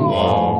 [0.00, 0.59] Wow.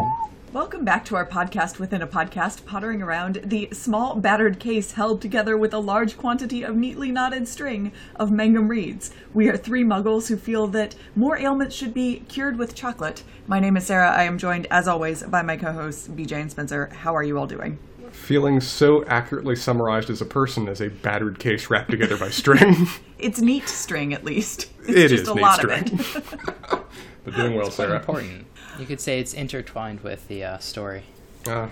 [0.70, 5.20] Welcome back to our podcast within a podcast, pottering around the small battered case held
[5.20, 9.10] together with a large quantity of neatly knotted string of Mangum reeds.
[9.34, 13.24] We are three muggles who feel that more ailments should be cured with chocolate.
[13.48, 14.12] My name is Sarah.
[14.12, 16.86] I am joined, as always, by my co hosts, BJ and Spencer.
[16.86, 17.80] How are you all doing?
[18.12, 22.86] Feeling so accurately summarized as a person as a battered case wrapped together by string.
[23.18, 24.70] It's neat string, at least.
[24.82, 25.82] It's It just is a neat lot string.
[25.92, 26.84] of it.
[27.24, 27.96] but doing well, Quite Sarah.
[27.98, 28.46] important.
[28.80, 31.02] You could say it's intertwined with the uh, story.
[31.46, 31.68] Ah,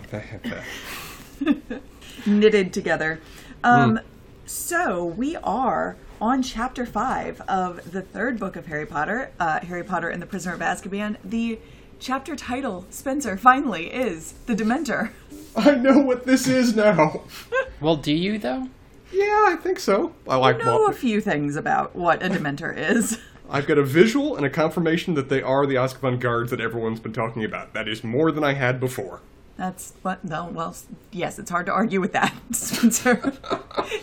[2.26, 3.20] knitted together.
[3.64, 4.00] Um,
[4.44, 9.84] So we are on chapter five of the third book of Harry Potter, uh, Harry
[9.84, 11.16] Potter and the Prisoner of Azkaban.
[11.24, 11.58] The
[11.98, 15.10] chapter title, Spencer, finally is the Dementor.
[15.56, 17.22] I know what this is now.
[17.80, 18.68] Well, do you though?
[19.12, 20.12] Yeah, I think so.
[20.26, 23.18] I I like know well, a few things about what a Dementor is.
[23.50, 27.00] I've got a visual and a confirmation that they are the Azkaban guards that everyone's
[27.00, 27.72] been talking about.
[27.72, 29.20] That is more than I had before.
[29.56, 30.24] That's what.
[30.24, 30.76] No, well,
[31.10, 33.32] yes, it's hard to argue with that, Spencer.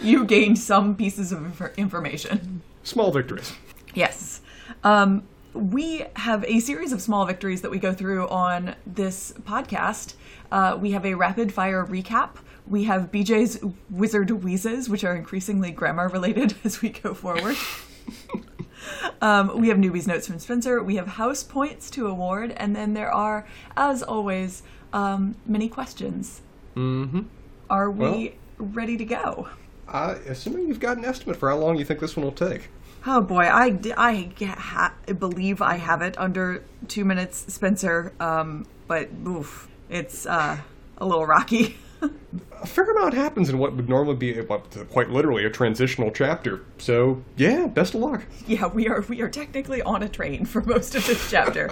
[0.02, 2.62] you gained some pieces of information.
[2.84, 3.54] Small victories.
[3.94, 4.42] Yes.
[4.84, 10.16] Um, we have a series of small victories that we go through on this podcast.
[10.52, 12.32] Uh, we have a rapid fire recap.
[12.68, 17.56] We have BJ's wizard wheezes, which are increasingly grammar related as we go forward.
[19.22, 20.81] um, we have newbies notes from Spencer.
[20.81, 26.41] We have house points to award, and then there are, as always, um, many questions.
[26.75, 27.22] Mm-hmm.
[27.69, 29.50] Are we ready to go?
[29.88, 32.69] Uh, assuming you've got an estimate for how long you think this one will take.
[33.08, 38.13] Oh boy, I ha- believe I have it under two minutes, Spencer.
[38.19, 40.58] Um, but oof, it's uh,
[40.97, 41.78] a little rocky.
[42.02, 44.34] A fair amount happens in what would normally be,
[44.92, 46.62] quite literally, a transitional chapter.
[46.78, 48.25] So, yeah, best of luck.
[48.47, 51.69] yeah, we are we are technically on a train for most of this chapter.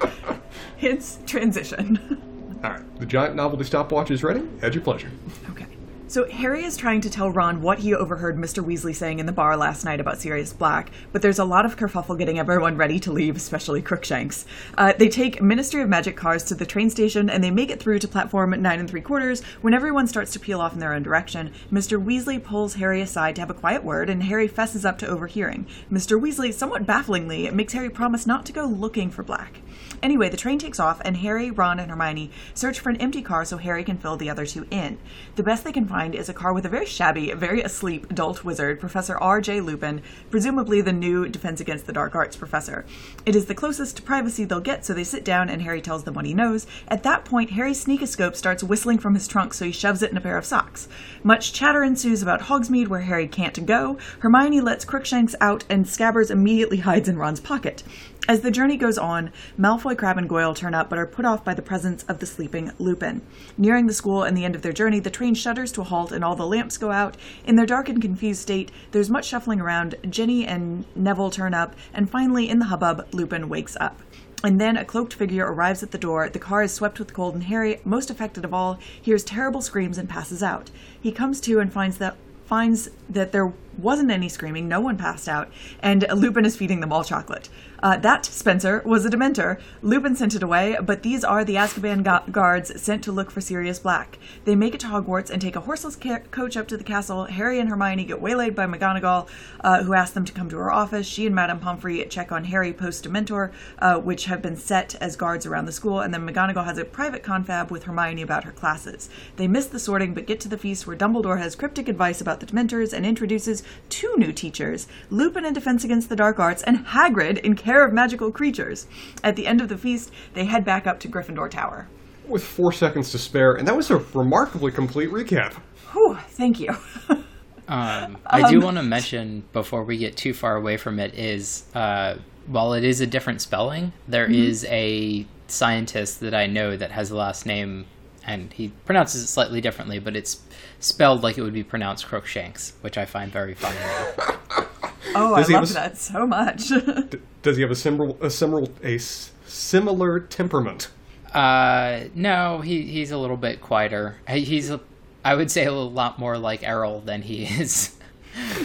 [0.78, 2.22] Hence transition.
[2.64, 4.44] All right, the giant novelty stopwatch is ready.
[4.62, 5.12] At your pleasure.
[5.50, 5.66] Okay.
[6.08, 8.64] So Harry is trying to tell Ron what he overheard Mr.
[8.64, 11.78] Weasley saying in the bar last night about Sirius Black, but there's a lot of
[11.78, 14.46] kerfuffle getting everyone ready to leave, especially Crookshanks.
[14.78, 17.80] Uh, they take Ministry of Magic cars to the train station and they make it
[17.80, 19.42] through to platform nine and three quarters.
[19.62, 22.04] When everyone starts to peel off in their own direction, Mr.
[22.04, 25.66] Weasley pulls Harry aside to have a quiet word, and Harry fesses up to overhearing.
[25.92, 26.22] Mr.
[26.22, 29.62] Weasley, somewhat bafflingly, makes Harry promise not to go looking for Black.
[30.04, 33.46] Anyway, the train takes off, and Harry, Ron, and Hermione search for an empty car
[33.46, 34.98] so Harry can fill the other two in.
[35.36, 38.80] The best they can is a car with a very shabby, very asleep adult wizard,
[38.80, 39.62] Professor R.J.
[39.62, 42.84] Lupin, presumably the new Defense Against the Dark Arts professor.
[43.28, 46.04] It is the closest to privacy they'll get, so they sit down, and Harry tells
[46.04, 46.66] them what he knows.
[46.88, 50.18] At that point, Harry's sneakoscope starts whistling from his trunk, so he shoves it in
[50.18, 50.88] a pair of socks.
[51.22, 54.00] Much chatter ensues about Hogsmeade, where Harry can't go.
[54.20, 57.84] Hermione lets Crookshanks out, and Scabbers immediately hides in Ron's pocket.
[58.26, 61.44] As the journey goes on, Malfoy, Crabbe, and Goyle turn up but are put off
[61.44, 63.22] by the presence of the sleeping Lupin.
[63.58, 66.14] Nearing the school and the end of their journey, the train shudders to a halt
[66.14, 67.18] and all the lamps go out.
[67.46, 69.96] In their dark and confused state, there's much shuffling around.
[70.10, 74.00] Ginny and Neville turn up, and finally, in the hubbub, Lupin wakes up.
[74.42, 76.30] And then a cloaked figure arrives at the door.
[76.30, 79.98] The car is swept with cold, and Harry, most affected of all, hears terrible screams
[79.98, 80.72] and passes out.
[81.02, 85.28] He comes to and finds that finds that there wasn't any screaming, no one passed
[85.28, 85.52] out,
[85.82, 87.50] and Lupin is feeding them all chocolate.
[87.82, 89.60] Uh, that, Spencer, was a Dementor.
[89.82, 93.42] Lupin sent it away, but these are the Azkaban gu- guards sent to look for
[93.42, 94.18] Sirius Black.
[94.46, 97.26] They make it to Hogwarts and take a horseless ca- coach up to the castle.
[97.26, 99.28] Harry and Hermione get waylaid by McGonagall,
[99.66, 101.06] uh, who asks them to come to her office.
[101.06, 105.18] She and Madame Pomfrey check on Harry post Dementor, uh, which have been set as
[105.18, 108.54] guards around the school, and then McGonagall has a private confab with Hermione about her
[108.54, 109.10] classes.
[109.36, 112.40] They miss the sorting, but get to the feast where Dumbledore has cryptic advice about
[112.40, 116.86] the Dementors and introduces two new teachers, Lupin in Defense Against the Dark Arts and
[116.86, 118.88] Hagrid in Care of Magical Creatures.
[119.24, 121.88] At the end of the feast, they head back up to Gryffindor Tower.
[122.28, 125.54] With four seconds to spare, and that was a remarkably complete recap.
[125.92, 126.76] Whew, thank you.
[127.66, 131.64] Um, I do want to mention before we get too far away from it is
[131.74, 132.18] uh,
[132.48, 137.10] while it is a different spelling, there is a scientist that I know that has
[137.10, 137.86] the last name,
[138.26, 140.42] and he pronounces it slightly differently, but it's
[140.80, 143.78] spelled like it would be pronounced Crookshanks, which I find very funny.
[145.16, 146.68] oh, I Does he have love a s- that so much.
[147.10, 150.90] D- does he have a similar, a similar, a s- similar temperament?
[151.34, 154.18] Uh, no, he he's a little bit quieter.
[154.30, 154.80] He's a,
[155.26, 157.96] I would say a lot more like Errol than he is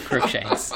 [0.04, 0.72] Crookshanks.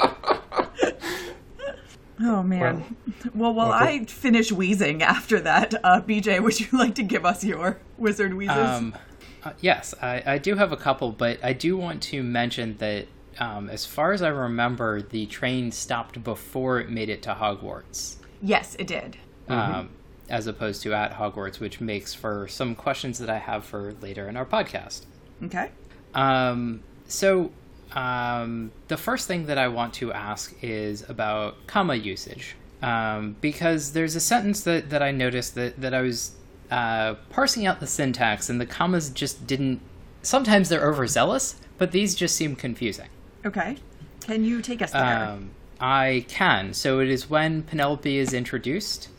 [2.19, 2.95] Oh man.
[3.33, 7.25] Well, while Well, I finish wheezing after that, uh, BJ, would you like to give
[7.25, 8.55] us your wizard wheezes?
[8.55, 8.95] Um,
[9.43, 13.07] uh, yes, I, I do have a couple, but I do want to mention that,
[13.39, 18.17] um, as far as I remember, the train stopped before it made it to Hogwarts,
[18.41, 19.17] yes, it did.
[19.49, 19.89] um,
[20.29, 24.29] as opposed to at Hogwarts, which makes for some questions that I have for later
[24.29, 25.01] in our podcast.
[25.43, 25.71] Okay.
[26.13, 27.51] Um, so,
[27.93, 32.55] um, the first thing that I want to ask is about comma usage.
[32.81, 36.33] Um, because there's a sentence that, that I noticed that, that I was
[36.69, 39.79] uh, parsing out the syntax, and the commas just didn't.
[40.21, 43.07] Sometimes they're overzealous, but these just seem confusing.
[43.45, 43.77] Okay.
[44.21, 45.25] Can you take us there?
[45.29, 46.73] Um, I can.
[46.73, 49.09] So it is when Penelope is introduced,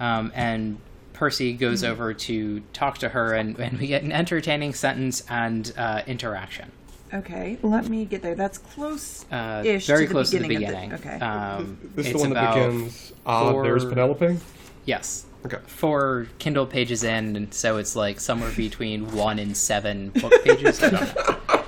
[0.00, 0.78] um, and
[1.12, 5.72] Percy goes over to talk to her, and, and we get an entertaining sentence and
[5.76, 6.72] uh, interaction.
[7.14, 7.58] Okay.
[7.62, 8.34] Let me get there.
[8.34, 9.24] That's close.
[9.30, 10.92] Uh, Ish very to the close to the beginning beginning.
[10.92, 11.24] of the- okay.
[11.24, 13.12] Um, This is the one that begins.
[13.26, 14.38] Ah, there's Penelope.
[14.84, 15.58] yes, Okay.
[15.66, 20.82] four Kindle pages in, and so it's like somewhere between one and seven book pages.
[20.82, 21.38] I don't know.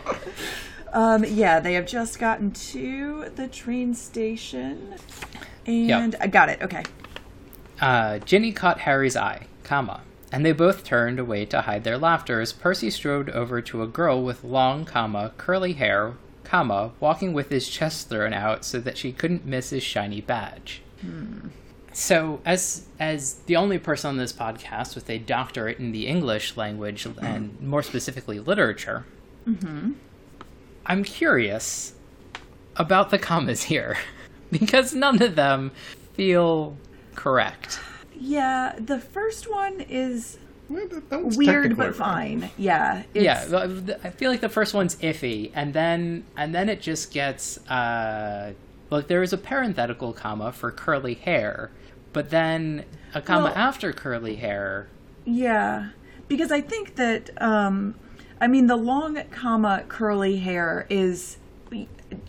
[0.92, 4.94] Um, yeah, they have just gotten to the train station.
[5.66, 6.62] And I got it.
[6.62, 6.84] Okay.
[7.80, 10.02] Uh, Ginny caught Harry's eye, comma,
[10.34, 13.86] and they both turned away to hide their laughter as Percy strode over to a
[13.86, 18.98] girl with long, comma, curly hair, comma, walking with his chest thrown out so that
[18.98, 20.82] she couldn't miss his shiny badge.
[21.92, 26.56] So, as as the only person on this podcast with a doctorate in the English
[26.56, 27.24] language mm-hmm.
[27.24, 29.06] and more specifically literature,
[29.46, 29.92] mm-hmm.
[30.84, 31.94] I'm curious
[32.74, 33.96] about the commas here
[34.50, 35.70] because none of them
[36.14, 36.76] feel
[37.14, 37.78] correct.
[38.18, 40.38] Yeah, the first one is
[40.68, 41.94] Well, that- that was weird technically but right.
[41.96, 42.50] fine.
[42.56, 43.02] Yeah.
[43.12, 47.12] It's, yeah, I feel like the first one's iffy, and then and then it just
[47.12, 48.52] gets uh,
[48.90, 51.70] like there is a parenthetical comma for curly hair,
[52.12, 52.84] but then
[53.14, 54.88] a comma Well- after curly hair.
[55.26, 55.88] Yeah,
[56.28, 57.94] because I think that um,
[58.40, 61.38] I mean the long comma curly hair is,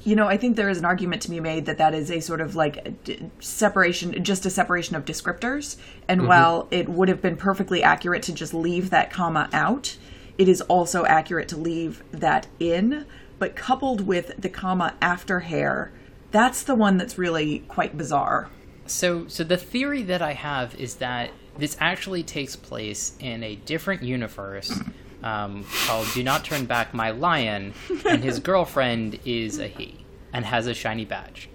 [0.03, 2.19] you know, I think there is an argument to be made that that is a
[2.19, 5.77] sort of like d- separation, just a separation of descriptors.
[6.07, 6.29] And mm-hmm.
[6.29, 9.97] while it would have been perfectly accurate to just leave that comma out,
[10.37, 13.05] it is also accurate to leave that in.
[13.37, 15.91] But coupled with the comma after hair,
[16.31, 18.49] that's the one that's really quite bizarre.
[18.87, 23.55] So, so the theory that I have is that this actually takes place in a
[23.55, 24.79] different universe
[25.23, 27.73] um, called "Do Not Turn Back My Lion,"
[28.07, 31.49] and his girlfriend is a he and has a shiny badge.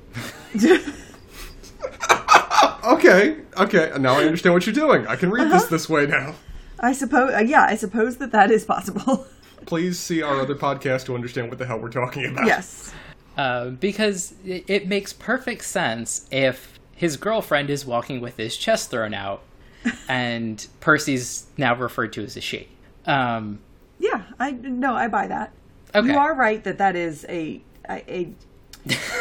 [2.83, 3.93] Okay, okay.
[3.99, 5.07] Now I understand what you're doing.
[5.07, 5.59] I can read Uh-huh.
[5.59, 6.35] this this way now.
[6.81, 9.27] I suppose, uh, yeah, I suppose that that is possible.
[9.67, 12.47] Please see our other podcast to understand what the hell we're talking about.
[12.47, 12.93] yes.
[13.37, 18.91] Uh, because it, it makes perfect sense if his girlfriend is walking with his chest
[18.91, 19.43] thrown out,
[20.09, 22.69] and Percy's now referred to as a she.
[23.11, 23.61] Um,
[23.99, 25.53] Yeah, I no, I buy that.
[25.95, 26.09] Okay.
[26.13, 28.35] You are right that that is a a, a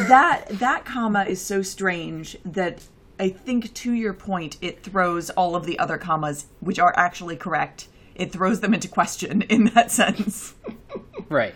[0.08, 2.84] that that comma is so strange that
[3.20, 7.36] I think to your point it throws all of the other commas which are actually
[7.36, 7.88] correct.
[8.16, 10.54] It throws them into question in that sense.
[11.28, 11.56] Right.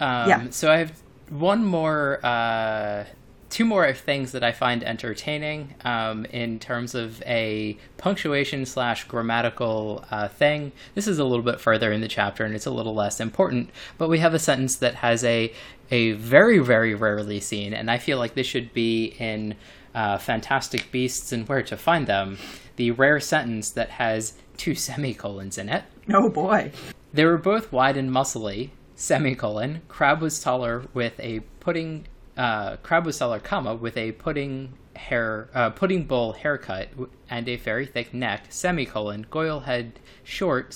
[0.00, 0.46] Um, Yeah.
[0.50, 1.00] So I have
[1.30, 3.04] one more, uh,
[3.52, 10.06] two more things that I find entertaining um, in terms of a punctuation slash grammatical
[10.10, 10.72] uh, thing.
[10.94, 13.68] This is a little bit further in the chapter and it's a little less important,
[13.98, 15.52] but we have a sentence that has a
[15.90, 19.54] a very very rarely seen, and I feel like this should be in
[19.94, 22.38] uh, Fantastic Beasts and Where to Find Them.
[22.76, 25.84] The rare sentence that has two semicolons in it.
[26.10, 26.72] Oh boy.
[27.12, 28.70] They were both wide and muscly.
[28.96, 29.82] Semicolon.
[29.88, 32.06] Crabbe was taller with a pudding.
[32.36, 36.88] Uh, Crabbe was taller, comma, with a pudding hair, uh, pudding bowl haircut
[37.28, 38.46] and a very thick neck.
[38.48, 39.26] Semicolon.
[39.30, 40.74] Goyle head, short,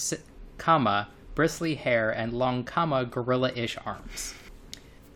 [0.58, 4.34] comma, bristly hair and long, comma, gorilla-ish arms.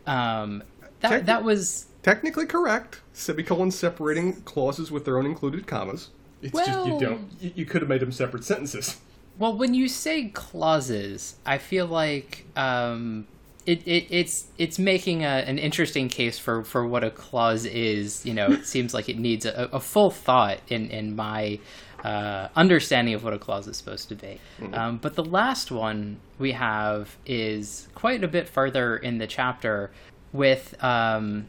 [0.07, 0.63] Um,
[1.01, 3.03] that Check- that was Technically correct.
[3.13, 6.09] Semicolons separating clauses with their own included commas.
[6.41, 7.29] It's just you don't.
[7.41, 8.99] You, you could have made them separate sentences.
[9.39, 13.27] Well, when you say clauses, I feel like um,
[13.71, 18.27] it, it it's it's making a, an interesting case for, for what a clause is.
[18.27, 21.61] You know, it seems like it needs a, a full thought in in my
[22.03, 24.41] uh, understanding of what a clause is supposed to be.
[24.73, 29.91] Um, but the last one we have is quite a bit further in the chapter
[30.33, 30.83] with.
[30.83, 31.47] Um,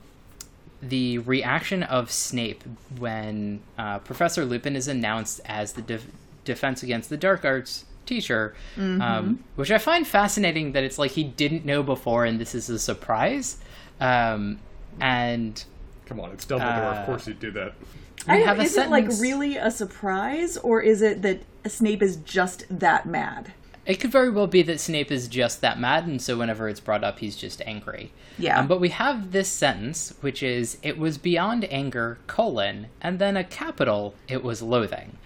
[0.83, 2.63] the reaction of Snape
[2.97, 6.07] when uh, Professor Lupin is announced as the def-
[6.43, 11.23] Defense Against the Dark Arts teacher, um, which I find fascinating that it's like he
[11.23, 13.57] didn't know before and this is a surprise.
[13.99, 14.59] Um,
[14.99, 15.63] and
[16.05, 16.99] Come on, it's Dumbledore.
[16.99, 17.73] of course he'd do that.
[18.27, 21.41] We I have don't- a is it like really a surprise, or is it that
[21.67, 23.53] Snape is just that mad?
[23.85, 26.79] It could very well be that Snape is just that mad, and so whenever it's
[26.79, 28.11] brought up, he's just angry.
[28.37, 28.59] Yeah.
[28.59, 33.35] Um, but we have this sentence, which is, "It was beyond anger, colon, and then
[33.37, 34.13] a capital.
[34.27, 35.17] It was loathing."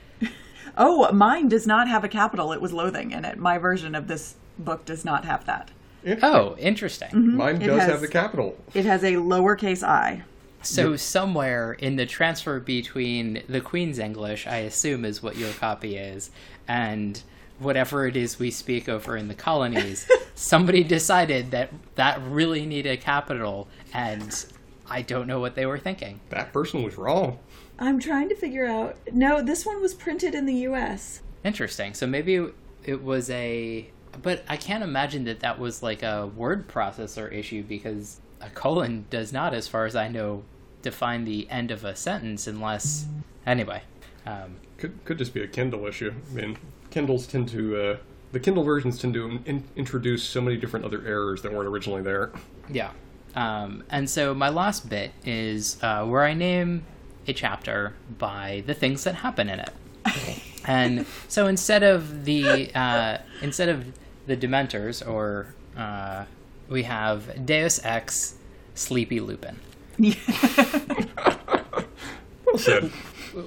[0.78, 2.52] Oh, mine does not have a capital.
[2.52, 3.38] It was loathing in it.
[3.38, 5.72] My version of this book does not have that.
[6.04, 6.30] Interesting.
[6.36, 7.08] Oh, interesting.
[7.10, 7.38] Mm-hmm.
[7.38, 8.58] Mine It does has- have the capital.
[8.74, 10.24] It has a lowercase i.
[10.62, 15.96] So somewhere in the transfer between the Queen's English, I assume is what your copy
[15.96, 16.32] is,
[16.68, 17.22] and
[17.60, 22.90] whatever it is we speak over in the colonies, somebody decided that that really needed
[22.94, 24.44] a capital, and
[24.90, 26.20] I don't know what they were thinking.
[26.30, 27.38] That person was wrong.
[27.78, 28.98] I'm trying to figure out.
[29.12, 31.22] No, this one was printed in the U.S.
[31.44, 31.94] Interesting.
[31.94, 32.48] So maybe
[32.84, 33.90] it was a,
[34.22, 39.06] but I can't imagine that that was like a word processor issue because a colon
[39.10, 40.44] does not, as far as I know,
[40.82, 43.06] define the end of a sentence unless.
[43.46, 43.82] Anyway,
[44.26, 46.14] um, Could could just be a Kindle issue.
[46.32, 46.58] I mean,
[46.90, 47.98] Kindles tend to uh,
[48.32, 52.02] the Kindle versions tend to in- introduce so many different other errors that weren't originally
[52.02, 52.32] there.
[52.70, 52.92] Yeah.
[53.36, 56.86] Um, and so my last bit is uh, where I name
[57.28, 59.72] a chapter by the things that happen in it.
[60.66, 63.86] and so instead of the uh, instead of
[64.28, 66.26] the Dementors, or uh,
[66.70, 68.36] we have Deus Ex
[68.76, 69.60] Sleepy Lupin
[72.46, 72.92] Well said.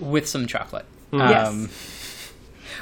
[0.00, 0.87] with some chocolate.
[1.12, 2.32] Yes.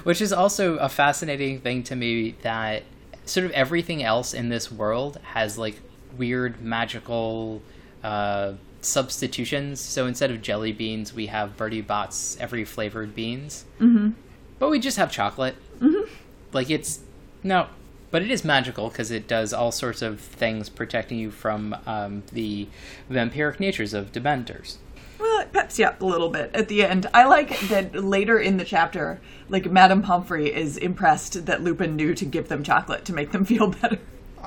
[0.03, 2.83] which is also a fascinating thing to me that
[3.25, 5.81] sort of everything else in this world has like
[6.17, 7.63] weird magical
[8.03, 8.53] uh,
[8.87, 9.81] substitutions.
[9.81, 13.65] So instead of jelly beans, we have Bertie Bott's every flavored beans.
[13.81, 14.11] Mm-hmm.
[14.59, 15.57] But we just have chocolate.
[15.81, 16.11] Mm-hmm.
[16.53, 17.01] Like it's
[17.43, 17.69] no,
[18.11, 22.23] but it is magical because it does all sorts of things protecting you from um,
[22.33, 22.69] the
[23.11, 24.77] vampiric natures of Dementors.
[25.19, 27.07] Well, it peps you up a little bit at the end.
[27.15, 32.15] I like that later in the chapter, like Madame Pomfrey is impressed that Lupin knew
[32.15, 33.99] to give them chocolate to make them feel better.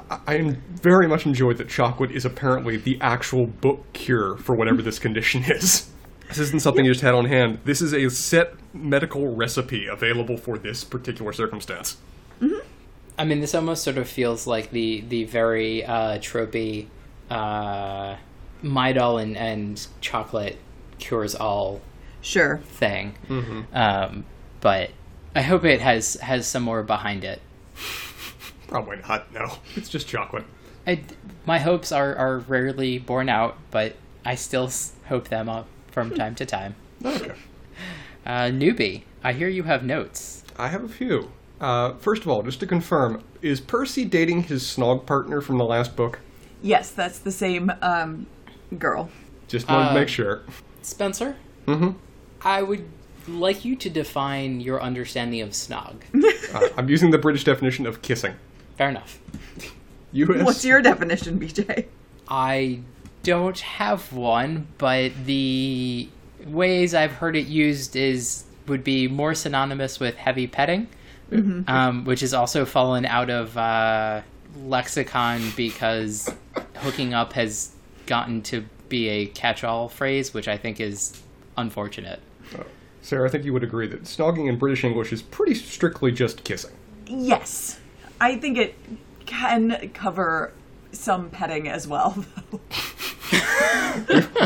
[0.10, 4.82] I, I very much enjoyed that chocolate is apparently the actual book cure for whatever
[4.82, 5.90] this condition is.
[6.28, 7.60] This isn't something you just had on hand.
[7.66, 11.98] This is a set medical recipe available for this particular circumstance.
[13.18, 16.88] I mean, this almost sort of feels like the the very uh, tropey
[17.30, 18.16] uh,
[18.64, 20.58] Midol and, and chocolate
[21.00, 21.82] cures all
[22.22, 22.58] Sure.
[22.58, 23.16] thing.
[23.74, 24.26] Um,
[24.62, 24.92] but
[25.36, 27.42] I hope it has has some more behind it.
[28.70, 29.32] Probably not.
[29.34, 30.46] No, it's just chocolate.
[30.88, 31.02] I,
[31.46, 33.96] my hopes are, are rarely borne out, but
[34.26, 34.72] I still
[35.08, 36.76] hope them up from time to time.
[37.04, 37.34] Okay.
[38.26, 40.44] Uh, newbie, I hear you have notes.
[40.58, 41.32] I have a few.
[41.60, 45.66] Uh, first of all, just to confirm, is Percy dating his snog partner from the
[45.66, 46.20] last book?
[46.62, 48.28] Yes, that's the same um,
[48.78, 49.10] girl.
[49.48, 50.42] Just wanted to Uh, make sure.
[50.82, 51.36] Spencer?
[51.66, 51.92] Mm-hmm.
[52.42, 52.88] I would
[53.28, 56.02] like you to define your understanding of snog.
[56.54, 58.36] Uh, I'm using the British definition of kissing.
[58.80, 59.20] Fair enough.
[60.14, 60.46] U.S.
[60.46, 61.88] What's your definition, BJ?
[62.30, 62.80] I
[63.24, 66.08] don't have one, but the
[66.46, 70.88] ways I've heard it used is would be more synonymous with heavy petting,
[71.68, 74.22] um, which has also fallen out of uh,
[74.64, 76.34] lexicon because
[76.76, 77.74] hooking up has
[78.06, 81.22] gotten to be a catch-all phrase, which I think is
[81.58, 82.22] unfortunate.
[83.02, 86.46] Sarah, I think you would agree that snogging in British English is pretty strictly just
[86.46, 86.72] kissing.
[87.08, 87.78] Yes.
[88.20, 88.76] I think it
[89.26, 90.54] can cover
[90.92, 92.26] some petting as well,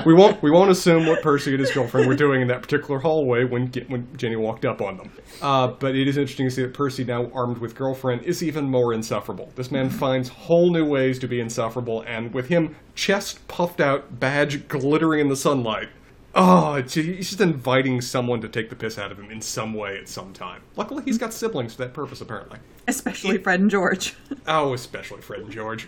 [0.06, 3.00] we won't we won't assume what Percy and his girlfriend were doing in that particular
[3.00, 5.12] hallway when when Ginny walked up on them.
[5.42, 8.66] Uh, but it is interesting to see that Percy, now armed with girlfriend, is even
[8.66, 9.52] more insufferable.
[9.56, 14.20] This man finds whole new ways to be insufferable, and with him chest puffed out,
[14.20, 15.90] badge glittering in the sunlight.
[16.36, 19.98] Oh, he's just inviting someone to take the piss out of him in some way
[20.00, 20.62] at some time.
[20.76, 22.58] Luckily, he's got siblings for that purpose, apparently.
[22.88, 24.16] Especially Fred and George.
[24.48, 25.88] Oh, especially Fred and George.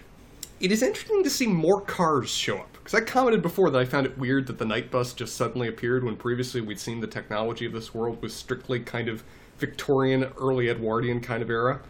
[0.61, 2.71] It is interesting to see more cars show up.
[2.73, 5.67] Because I commented before that I found it weird that the Knight Bus just suddenly
[5.67, 9.23] appeared when previously we'd seen the technology of this world was strictly kind of
[9.57, 11.81] Victorian, early Edwardian kind of era.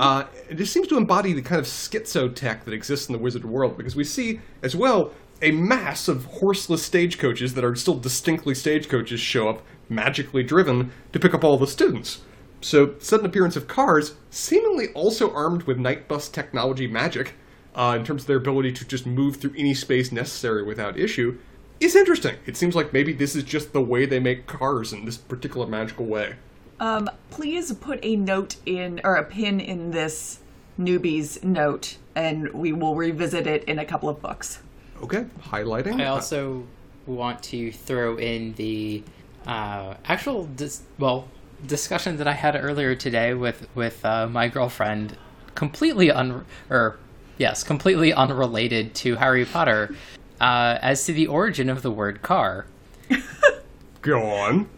[0.00, 3.18] Uh, it just seems to embody the kind of schizo tech that exists in the
[3.20, 5.12] wizard world because we see as well
[5.42, 11.18] a mass of horseless stagecoaches that are still distinctly stagecoaches show up, magically driven, to
[11.18, 12.22] pick up all the students.
[12.60, 17.34] So, sudden appearance of cars, seemingly also armed with Knight Bus technology magic,
[17.74, 21.38] uh, in terms of their ability to just move through any space necessary without issue,
[21.78, 22.36] is interesting.
[22.46, 25.66] It seems like maybe this is just the way they make cars in this particular
[25.66, 26.36] magical way.
[26.80, 30.40] Um, please put a note in, or a pin in this
[30.78, 34.60] newbie's note, and we will revisit it in a couple of books.
[35.02, 36.00] Okay, highlighting.
[36.00, 36.66] I also
[37.06, 39.02] want to throw in the
[39.46, 41.28] uh, actual dis- well
[41.66, 45.16] discussion that I had earlier today with with uh, my girlfriend,
[45.54, 46.98] completely un or
[47.38, 49.94] yes, completely unrelated to Harry Potter,
[50.40, 52.66] uh, as to the origin of the word car.
[54.02, 54.68] Go on.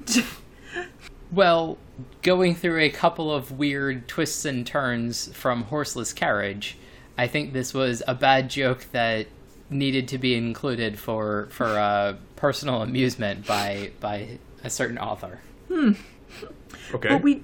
[1.30, 1.76] Well,
[2.22, 6.78] going through a couple of weird twists and turns from horseless carriage,
[7.18, 9.26] I think this was a bad joke that
[9.70, 15.40] needed to be included for for uh, personal amusement by by a certain author.
[15.68, 15.92] Hmm.
[16.94, 17.08] Okay.
[17.08, 17.42] But we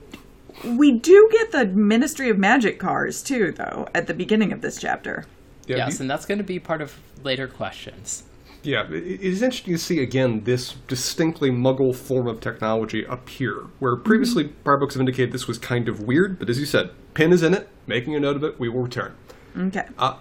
[0.64, 4.78] we do get the Ministry of Magic cars too, though, at the beginning of this
[4.80, 5.24] chapter.
[5.66, 8.24] yeah, yes, you- and that's going to be part of later questions.
[8.62, 13.66] Yeah, it it is interesting to see again this distinctly Muggle form of technology appear,
[13.78, 16.90] where previously prior books have indicated this was kind of weird, but as you said,
[17.12, 18.58] Pin is in it, making a note of it.
[18.58, 19.14] We will return.
[19.56, 19.84] Okay.
[19.98, 20.16] Uh,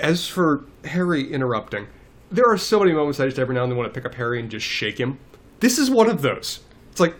[0.00, 1.86] as for Harry interrupting,
[2.30, 4.14] there are so many moments I just every now and then want to pick up
[4.14, 5.18] Harry and just shake him.
[5.60, 6.60] This is one of those.
[6.90, 7.14] It's like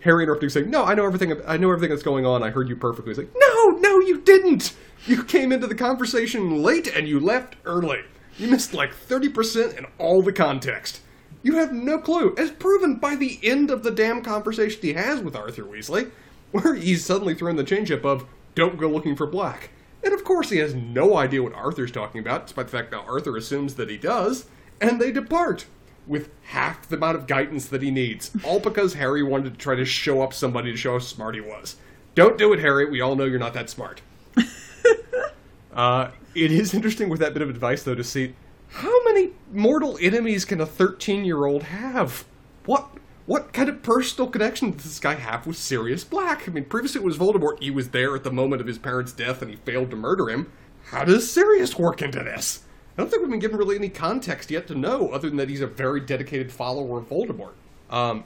[0.00, 1.32] Harry interrupting, saying, "No, I know everything.
[1.46, 2.42] I know everything that's going on.
[2.42, 4.74] I heard you perfectly." He's like, "No, no, you didn't.
[5.06, 8.00] You came into the conversation late and you left early.
[8.38, 11.00] You missed like thirty percent in all the context.
[11.42, 15.20] You have no clue, as proven by the end of the damn conversation he has
[15.20, 16.10] with Arthur Weasley,
[16.52, 19.70] where he's suddenly thrown the change-up of "Don't go looking for Black."
[20.04, 23.04] And of course, he has no idea what Arthur's talking about, despite the fact that
[23.08, 24.46] Arthur assumes that he does,
[24.80, 25.66] and they depart
[26.06, 29.74] with half the amount of guidance that he needs, all because Harry wanted to try
[29.74, 31.76] to show up somebody to show how smart he was.
[32.14, 32.84] Don't do it, Harry.
[32.88, 34.02] We all know you're not that smart.
[35.72, 38.34] uh, it is interesting with that bit of advice, though, to see
[38.68, 42.24] how many mortal enemies can a 13 year old have?
[42.66, 42.88] What
[43.26, 46.48] what kind of personal connection does this guy have with Sirius Black?
[46.48, 47.62] I mean, previously it was Voldemort.
[47.62, 50.28] He was there at the moment of his parents' death and he failed to murder
[50.28, 50.52] him.
[50.86, 52.64] How does Sirius work into this?
[52.96, 55.48] I don't think we've been given really any context yet to know, other than that
[55.48, 57.54] he's a very dedicated follower of Voldemort.
[57.90, 58.24] Um,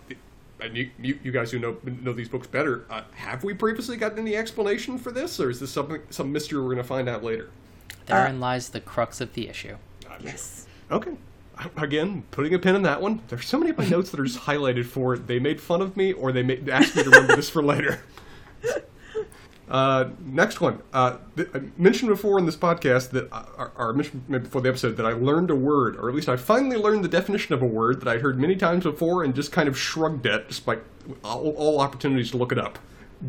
[0.61, 3.97] and you, you, you guys who know know these books better, uh, have we previously
[3.97, 7.09] gotten any explanation for this, or is this something some mystery we're going to find
[7.09, 7.51] out later?
[8.07, 9.77] Therein lies the crux of the issue.
[10.21, 10.67] Yes.
[10.91, 11.13] Okay.
[11.77, 13.23] Again, putting a pin in that one.
[13.29, 15.97] There's so many of my notes that are just highlighted for they made fun of
[15.97, 18.03] me or they made, asked me to remember this for later.
[19.71, 20.83] Uh, next one.
[20.93, 24.69] Uh, th- I mentioned before in this podcast that, uh, or, or mentioned before the
[24.71, 27.61] episode, that I learned a word, or at least I finally learned the definition of
[27.63, 30.83] a word that I'd heard many times before and just kind of shrugged at, despite
[31.23, 32.79] all, all opportunities to look it up.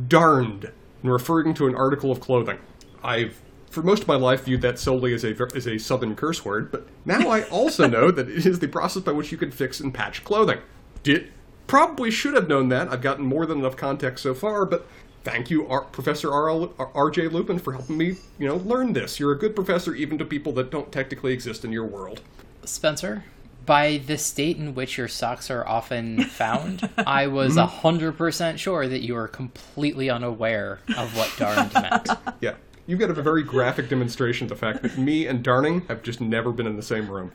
[0.07, 0.71] Darned,
[1.03, 2.59] in referring to an article of clothing.
[3.03, 6.43] I've, for most of my life, viewed that solely as a as a southern curse
[6.43, 9.51] word, but now I also know that it is the process by which you can
[9.51, 10.59] fix and patch clothing.
[11.03, 11.31] Did
[11.67, 12.91] probably should have known that.
[12.91, 14.87] I've gotten more than enough context so far, but
[15.23, 17.27] thank you, R- Professor R- R.J.
[17.27, 19.19] Lupin, for helping me, you know, learn this.
[19.19, 22.21] You're a good professor, even to people that don't technically exist in your world.
[22.65, 23.23] Spencer,
[23.67, 27.59] by the state in which your socks are often found, I was mm-hmm.
[27.59, 32.09] a hundred percent sure that you were completely unaware of what darned meant.
[32.41, 32.55] Yeah,
[32.89, 36.19] you've got a very graphic demonstration of the fact that me and Darning have just
[36.19, 37.31] never been in the same room.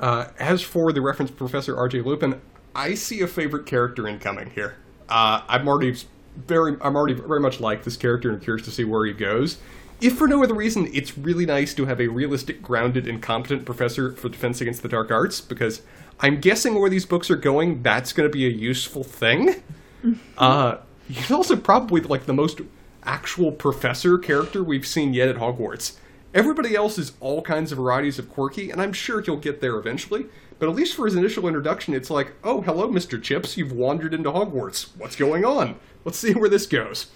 [0.00, 2.00] Uh, as for the reference Professor R.J.
[2.00, 2.40] Lupin,
[2.74, 4.76] I see a favorite character incoming here.
[5.08, 5.96] Uh, I'm already
[6.36, 9.58] very, I'm already very much like this character and curious to see where he goes.
[10.00, 13.64] If for no other reason, it's really nice to have a realistic, grounded, and competent
[13.64, 15.82] professor for Defense Against the Dark Arts because
[16.18, 19.62] I'm guessing where these books are going, that's going to be a useful thing.
[20.38, 20.76] Uh,
[21.08, 22.60] he's also probably like the most
[23.06, 25.96] actual professor character we've seen yet at Hogwarts.
[26.34, 29.76] Everybody else is all kinds of varieties of quirky, and I'm sure he'll get there
[29.76, 30.26] eventually.
[30.58, 33.22] But at least for his initial introduction, it's like, oh, hello, Mr.
[33.22, 34.90] Chips, you've wandered into Hogwarts.
[34.96, 35.76] What's going on?
[36.04, 37.06] Let's see where this goes.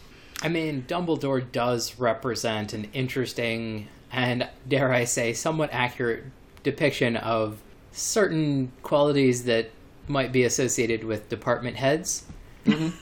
[0.43, 6.25] I mean, Dumbledore does represent an interesting and, dare I say, somewhat accurate
[6.63, 7.61] depiction of
[7.93, 9.71] certain qualities that
[10.09, 12.25] might be associated with department heads.
[12.65, 12.93] Mean,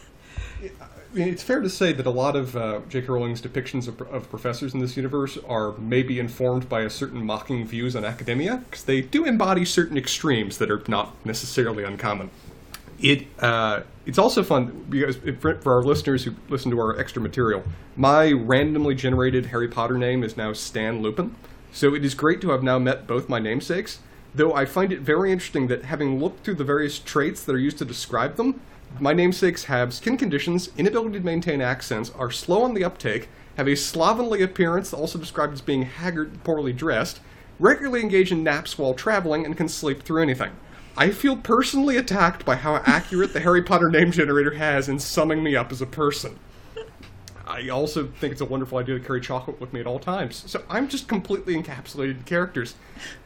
[1.15, 3.07] it's fair to say that a lot of uh, J.K.
[3.09, 7.67] Rowling's depictions of, of professors in this universe are maybe informed by a certain mocking
[7.67, 12.31] views on academia, because they do embody certain extremes that are not necessarily uncommon.
[13.01, 17.23] It uh, it's also fun because for for our listeners who listen to our extra
[17.23, 17.63] material,
[17.97, 21.35] my randomly generated Harry Potter name is now Stan Lupin.
[21.73, 24.01] So it is great to have now met both my namesakes.
[24.35, 27.59] Though I find it very interesting that having looked through the various traits that are
[27.59, 28.61] used to describe them,
[29.01, 33.69] my namesakes have skin conditions, inability to maintain accents, are slow on the uptake, have
[33.69, 37.21] a slovenly appearance, also described as being haggard, poorly dressed,
[37.59, 40.53] regularly engage in naps while traveling, and can sleep through anything.
[40.97, 45.43] I feel personally attacked by how accurate the Harry Potter name generator has in summing
[45.45, 46.39] me up as a person.
[47.47, 50.45] I also think it's a wonderful idea to carry chocolate with me at all times.
[50.47, 52.75] So I'm just completely encapsulated in characters.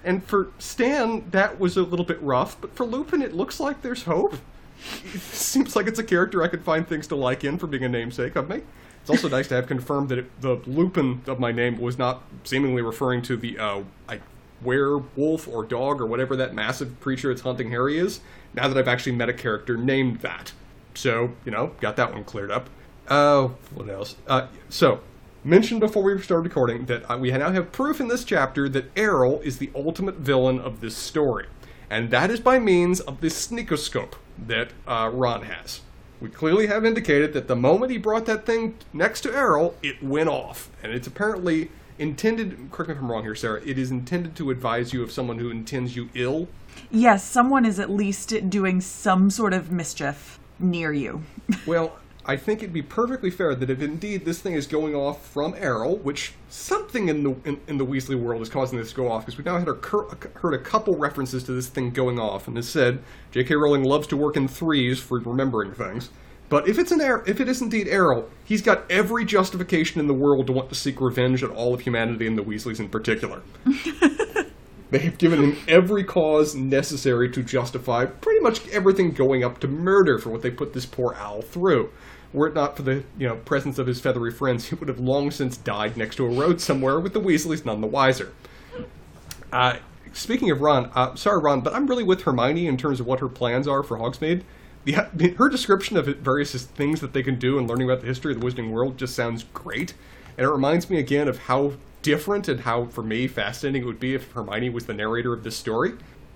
[0.05, 3.83] And for Stan, that was a little bit rough, but for Lupin, it looks like
[3.83, 4.37] there's hope.
[5.19, 7.89] Seems like it's a character I could find things to like in for being a
[7.89, 8.63] namesake of me.
[9.01, 12.23] It's also nice to have confirmed that it, the Lupin of my name was not
[12.45, 14.21] seemingly referring to the uh, I,
[14.63, 18.21] werewolf or dog or whatever that massive creature that's hunting Harry is.
[18.55, 20.53] Now that I've actually met a character named that,
[20.95, 22.69] so you know, got that one cleared up.
[23.09, 24.17] Uh, what else?
[24.27, 25.01] Uh, so
[25.45, 28.91] mentioned before we started recording that uh, we now have proof in this chapter that
[28.97, 31.47] Errol is the ultimate villain of this story,
[31.93, 34.15] and that is by means of this sneakoscope
[34.47, 35.83] that uh, Ron has.
[36.23, 40.03] We clearly have indicated that the moment he brought that thing next to Errol, it
[40.03, 42.71] went off, and it's apparently intended.
[42.73, 43.61] Correct me if I'm wrong here, Sarah.
[43.67, 46.49] It is intended to advise you of someone who intends you ill.
[46.91, 51.23] Yes, someone is at least doing some sort of mischief near you.
[51.67, 55.27] Well, I think it'd be perfectly fair that if indeed this thing is going off
[55.27, 58.97] from Errol, which something in the in, in the Weasley world is causing this to
[58.97, 59.79] go off, because we've now had a,
[60.39, 63.57] heard a couple references to this thing going off, and as said, J.K.
[63.57, 66.11] Rowling loves to work in threes for remembering things.
[66.49, 70.07] But if it's an er- if it is indeed Errol, he's got every justification in
[70.07, 72.89] the world to want to seek revenge on all of humanity and the Weasleys in
[72.89, 73.43] particular.
[74.91, 79.67] they have given him every cause necessary to justify pretty much everything going up to
[79.67, 81.91] murder for what they put this poor owl through.
[82.33, 85.01] Were it not for the you know presence of his feathery friends, he would have
[85.01, 88.33] long since died next to a road somewhere with the Weasleys none the wiser.
[89.53, 89.77] Uh,
[90.13, 93.21] speaking of Ron, uh, sorry Ron, but I'm really with Hermione in terms of what
[93.21, 94.43] her plans are for Hogsmeade.
[94.85, 98.35] The, her description of various things that they can do and learning about the history
[98.35, 99.95] of the Wizarding World just sounds great,
[100.37, 104.01] and it reminds me again of how different and how, for me, fascinating it would
[104.01, 105.93] be if Hermione was the narrator of this story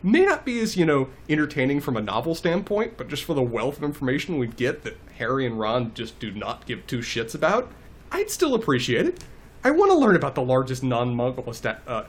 [0.07, 3.43] may not be as, you know, entertaining from a novel standpoint, but just for the
[3.43, 7.35] wealth of information we get that Harry and Ron just do not give two shits
[7.35, 7.73] about,
[8.13, 9.25] I'd still appreciate it.
[9.65, 12.05] I want to learn about the largest non-Muggle uh,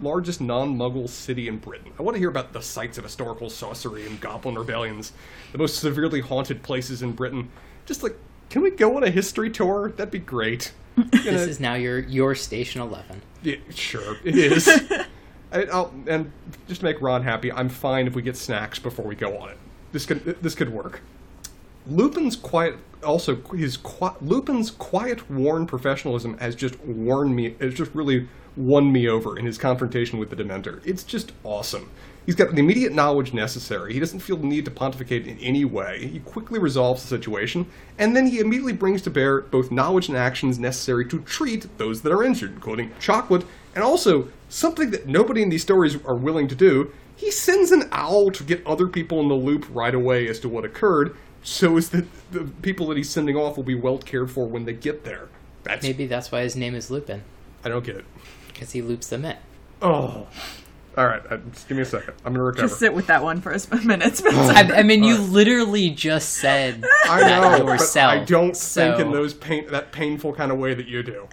[0.00, 1.92] largest non-Muggle city in Britain.
[1.98, 5.12] I want to hear about the sites of historical sorcery and goblin rebellions,
[5.52, 7.48] the most severely haunted places in Britain.
[7.84, 8.16] Just like,
[8.50, 9.92] can we go on a history tour?
[9.96, 10.72] That'd be great.
[10.96, 13.22] this is now your your station eleven.
[13.42, 14.66] Yeah, sure, it is.
[15.64, 16.32] I, and
[16.68, 19.50] just to make Ron happy, I'm fine if we get snacks before we go on
[19.50, 19.58] it.
[19.92, 21.00] This could this could work.
[21.88, 23.78] Lupin's quiet, also his
[24.20, 27.54] Lupin's quiet, worn professionalism has just worn me.
[27.60, 30.80] Has just really won me over in his confrontation with the Dementor.
[30.84, 31.90] It's just awesome.
[32.24, 33.92] He's got the immediate knowledge necessary.
[33.92, 36.08] He doesn't feel the need to pontificate in any way.
[36.08, 37.66] He quickly resolves the situation,
[37.98, 42.02] and then he immediately brings to bear both knowledge and actions necessary to treat those
[42.02, 43.44] that are injured, including chocolate,
[43.76, 46.92] and also something that nobody in these stories are willing to do.
[47.14, 50.48] He sends an owl to get other people in the loop right away as to
[50.48, 54.30] what occurred, so as that the people that he's sending off will be well cared
[54.30, 55.28] for when they get there.
[55.62, 55.82] That's...
[55.82, 57.22] Maybe that's why his name is Lupin.
[57.64, 58.04] I don't get it.
[58.48, 59.36] Because he loops them in.
[59.82, 60.26] Oh,
[60.96, 62.14] all right, uh, just give me a second.
[62.24, 62.68] I'm gonna recover.
[62.68, 64.22] Just sit with that one for a minute.
[64.26, 65.28] I, I, mean, you right.
[65.28, 68.12] literally just said I know, yourself.
[68.12, 68.96] I don't so.
[68.96, 71.28] think in those pain that painful kind of way that you do.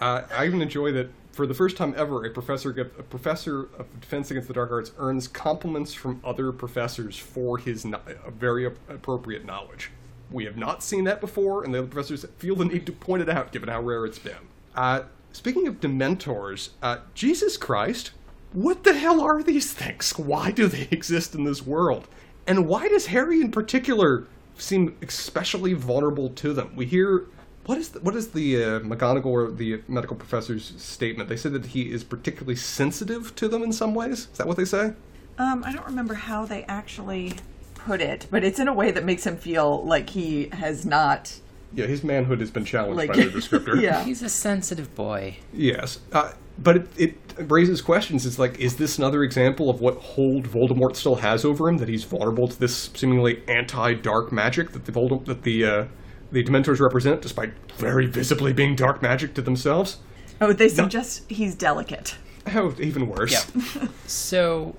[0.00, 4.00] Uh, I even enjoy that for the first time ever, a professor a professor of
[4.00, 8.00] Defense Against the Dark Arts earns compliments from other professors for his no-
[8.38, 9.90] very appropriate knowledge.
[10.30, 13.22] We have not seen that before, and the other professors feel the need to point
[13.22, 14.48] it out, given how rare it's been.
[14.74, 18.10] Uh, Speaking of Dementors, uh, Jesus Christ,
[18.52, 20.18] what the hell are these things?
[20.18, 22.08] Why do they exist in this world?
[22.46, 26.74] And why does Harry in particular seem especially vulnerable to them?
[26.74, 27.26] We hear
[27.66, 31.28] what is the, what is the uh, McGonagall or the medical professor's statement?
[31.28, 34.28] They said that he is particularly sensitive to them in some ways.
[34.32, 34.94] Is that what they say?
[35.38, 37.34] Um, I don't remember how they actually
[37.74, 41.40] put it, but it's in a way that makes him feel like he has not
[41.72, 43.80] yeah, his manhood has been challenged like, by the descriptor.
[43.82, 45.36] yeah, he's a sensitive boy.
[45.52, 48.26] Yes, uh, but it, it, raises questions.
[48.26, 51.78] It's like, is this another example of what hold Voldemort still has over him?
[51.78, 55.84] That he's vulnerable to this seemingly anti-dark magic that the Voldemort, that the uh,
[56.32, 59.98] the Dementors represent, despite very visibly being dark magic to themselves.
[60.40, 61.36] Oh, they suggest no.
[61.36, 62.16] he's delicate.
[62.54, 63.32] Oh, even worse.
[63.32, 63.88] Yeah.
[64.06, 64.74] so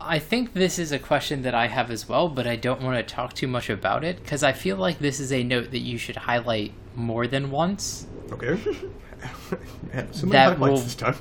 [0.00, 2.96] I think this is a question that I have as well, but I don't want
[2.96, 5.80] to talk too much about it because I feel like this is a note that
[5.80, 8.06] you should highlight more than once.
[8.32, 8.58] Okay.
[9.92, 11.16] Man, so that will, this time.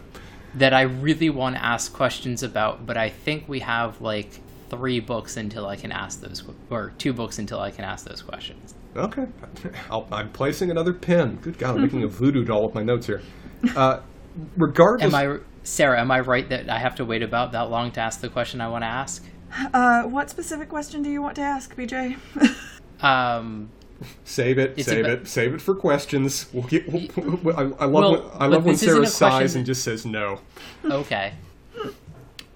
[0.56, 5.00] That I really want to ask questions about, but I think we have like three
[5.00, 8.76] books until I can ask those, or two books until I can ask those questions.
[8.96, 9.26] Okay.
[9.92, 11.38] i am placing another pin.
[11.42, 13.22] Good God, I'm making a voodoo doll with my notes here.
[13.76, 14.02] Uh,
[14.58, 15.14] regardless.
[15.14, 18.00] Am I Sarah, am I right that I have to wait about that long to
[18.00, 19.24] ask the question I want to ask?
[19.74, 22.18] Uh, what specific question do you want to ask, BJ?
[23.04, 23.70] um,
[24.24, 26.48] Save it, save about- it, save it for questions.
[26.54, 26.88] We'll get.
[26.88, 29.84] We'll, we'll- I, I love Well, when, I love when Sarah sighs question- and just
[29.84, 30.40] says no.
[30.86, 31.34] Okay.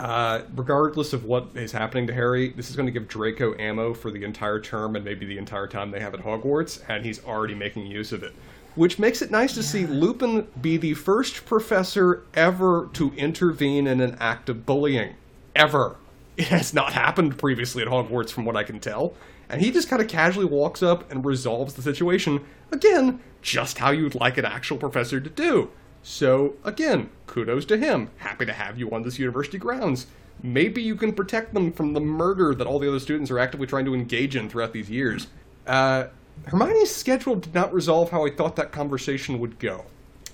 [0.04, 3.94] Uh, regardless of what is happening to Harry, this is going to give Draco ammo
[3.94, 7.24] for the entire term and maybe the entire time they have at Hogwarts, and he's
[7.24, 8.34] already making use of it.
[8.76, 14.02] Which makes it nice to see Lupin be the first professor ever to intervene in
[14.02, 15.16] an act of bullying.
[15.56, 15.96] Ever.
[16.36, 19.14] It has not happened previously at Hogwarts, from what I can tell.
[19.48, 23.92] And he just kind of casually walks up and resolves the situation, again, just how
[23.92, 25.72] you'd like an actual professor to do.
[26.04, 28.10] So, again, kudos to him.
[28.18, 30.08] Happy to have you on this university grounds.
[30.42, 33.66] Maybe you can protect them from the murder that all the other students are actively
[33.66, 35.28] trying to engage in throughout these years.
[35.66, 36.08] Uh,
[36.46, 39.86] Hermione's schedule did not resolve how I thought that conversation would go.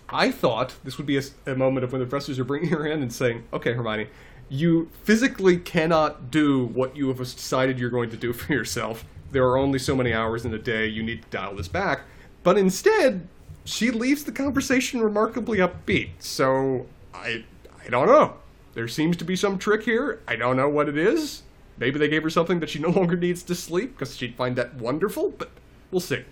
[0.09, 3.03] I thought this would be a moment of when the professors are bringing her in
[3.03, 4.07] and saying, okay, Hermione,
[4.49, 9.05] you physically cannot do what you have decided you're going to do for yourself.
[9.31, 10.87] There are only so many hours in a day.
[10.87, 12.01] You need to dial this back.
[12.41, 13.27] But instead,
[13.69, 16.09] she leaves the conversation remarkably upbeat.
[16.19, 17.45] So I,
[17.85, 18.35] I don't know.
[18.73, 20.21] There seems to be some trick here.
[20.27, 21.43] I don't know what it is.
[21.77, 24.55] Maybe they gave her something that she no longer needs to sleep because she'd find
[24.55, 25.29] that wonderful.
[25.31, 25.51] But
[25.91, 26.23] we'll see.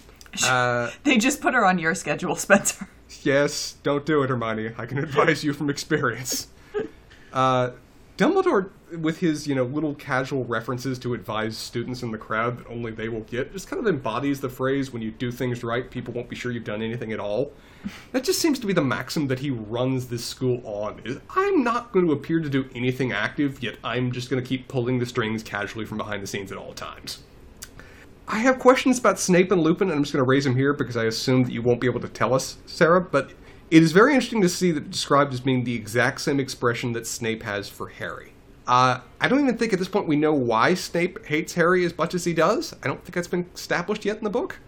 [0.44, 2.90] Uh, They just put her on your schedule, Spencer.
[3.22, 4.72] Yes, don't do it, Hermione.
[4.78, 6.48] I can advise you from experience.
[7.32, 7.72] Uh,
[8.18, 12.68] Dumbledore, with his you know little casual references to advise students in the crowd that
[12.68, 15.90] only they will get, just kind of embodies the phrase "when you do things right,
[15.92, 17.54] people won't be sure you've done anything at all."
[18.12, 21.00] That just seems to be the maxim that he runs this school on.
[21.06, 24.48] Is I'm not going to appear to do anything active, yet I'm just going to
[24.48, 27.20] keep pulling the strings casually from behind the scenes at all times.
[28.28, 30.74] I have questions about Snape and Lupin, and I'm just going to raise them here
[30.74, 33.00] because I assume that you won't be able to tell us, Sarah.
[33.00, 33.32] But
[33.70, 37.06] it is very interesting to see that described as being the exact same expression that
[37.06, 38.34] Snape has for Harry.
[38.66, 41.98] Uh, I don't even think at this point we know why Snape hates Harry as
[41.98, 42.76] much as he does.
[42.84, 44.60] I don't think that's been established yet in the book.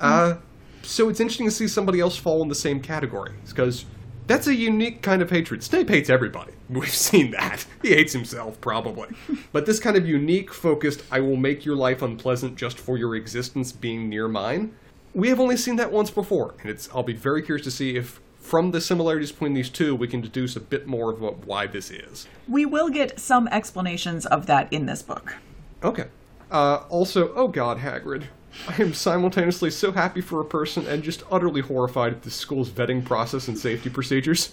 [0.00, 0.36] Uh,
[0.82, 3.84] so it's interesting to see somebody else fall in the same category because
[4.26, 5.62] that's a unique kind of hatred.
[5.62, 6.52] Snape hates everybody.
[6.70, 7.66] We've seen that.
[7.82, 9.08] He hates himself, probably.
[9.52, 13.16] but this kind of unique, focused, I will make your life unpleasant just for your
[13.16, 14.74] existence being near mine,
[15.14, 16.54] we have only seen that once before.
[16.60, 18.20] And it's I'll be very curious to see if,
[18.52, 21.66] from the similarities between these two, we can deduce a bit more of what, why
[21.66, 22.28] this is.
[22.46, 25.36] We will get some explanations of that in this book.
[25.82, 26.08] Okay.
[26.50, 28.24] Uh, also, oh god, Hagrid.
[28.68, 32.68] I am simultaneously so happy for a person and just utterly horrified at the school's
[32.68, 34.52] vetting process and safety procedures.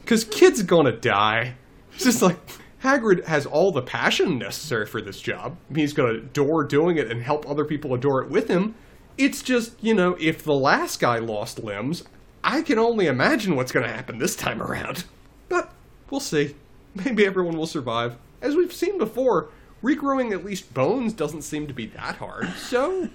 [0.00, 1.56] Because kids gonna die.
[1.92, 2.38] It's just like,
[2.82, 5.58] Hagrid has all the passion necessary for this job.
[5.74, 8.76] He's gonna adore doing it and help other people adore it with him.
[9.18, 12.02] It's just, you know, if the last guy lost limbs,
[12.46, 15.04] I can only imagine what's gonna happen this time around.
[15.48, 15.72] But
[16.10, 16.54] we'll see.
[16.94, 18.16] Maybe everyone will survive.
[18.40, 19.48] As we've seen before,
[19.82, 23.08] regrowing at least bones doesn't seem to be that hard, so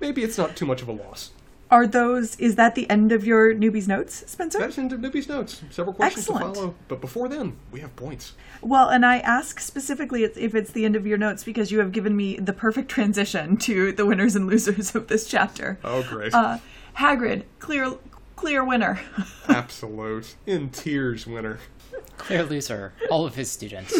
[0.00, 1.30] maybe it's not too much of a loss.
[1.70, 4.58] Are those, is that the end of your newbie's notes, Spencer?
[4.58, 5.62] That's into Newbie's notes.
[5.70, 6.54] Several questions Excellent.
[6.54, 8.32] to follow, but before then, we have points.
[8.60, 11.92] Well, and I ask specifically if it's the end of your notes because you have
[11.92, 15.78] given me the perfect transition to the winners and losers of this chapter.
[15.84, 16.34] Oh, great.
[16.34, 16.58] Uh,
[16.96, 17.92] Hagrid, clear,
[18.40, 18.98] clear winner.
[19.48, 20.34] Absolute.
[20.46, 21.58] In tears, winner.
[22.16, 22.94] Clear loser.
[23.10, 23.94] All of his students.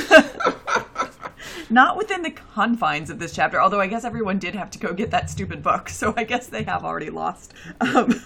[1.70, 4.94] Not within the confines of this chapter, although I guess everyone did have to go
[4.94, 7.53] get that stupid book, so I guess they have already lost.
[7.83, 8.24] Um,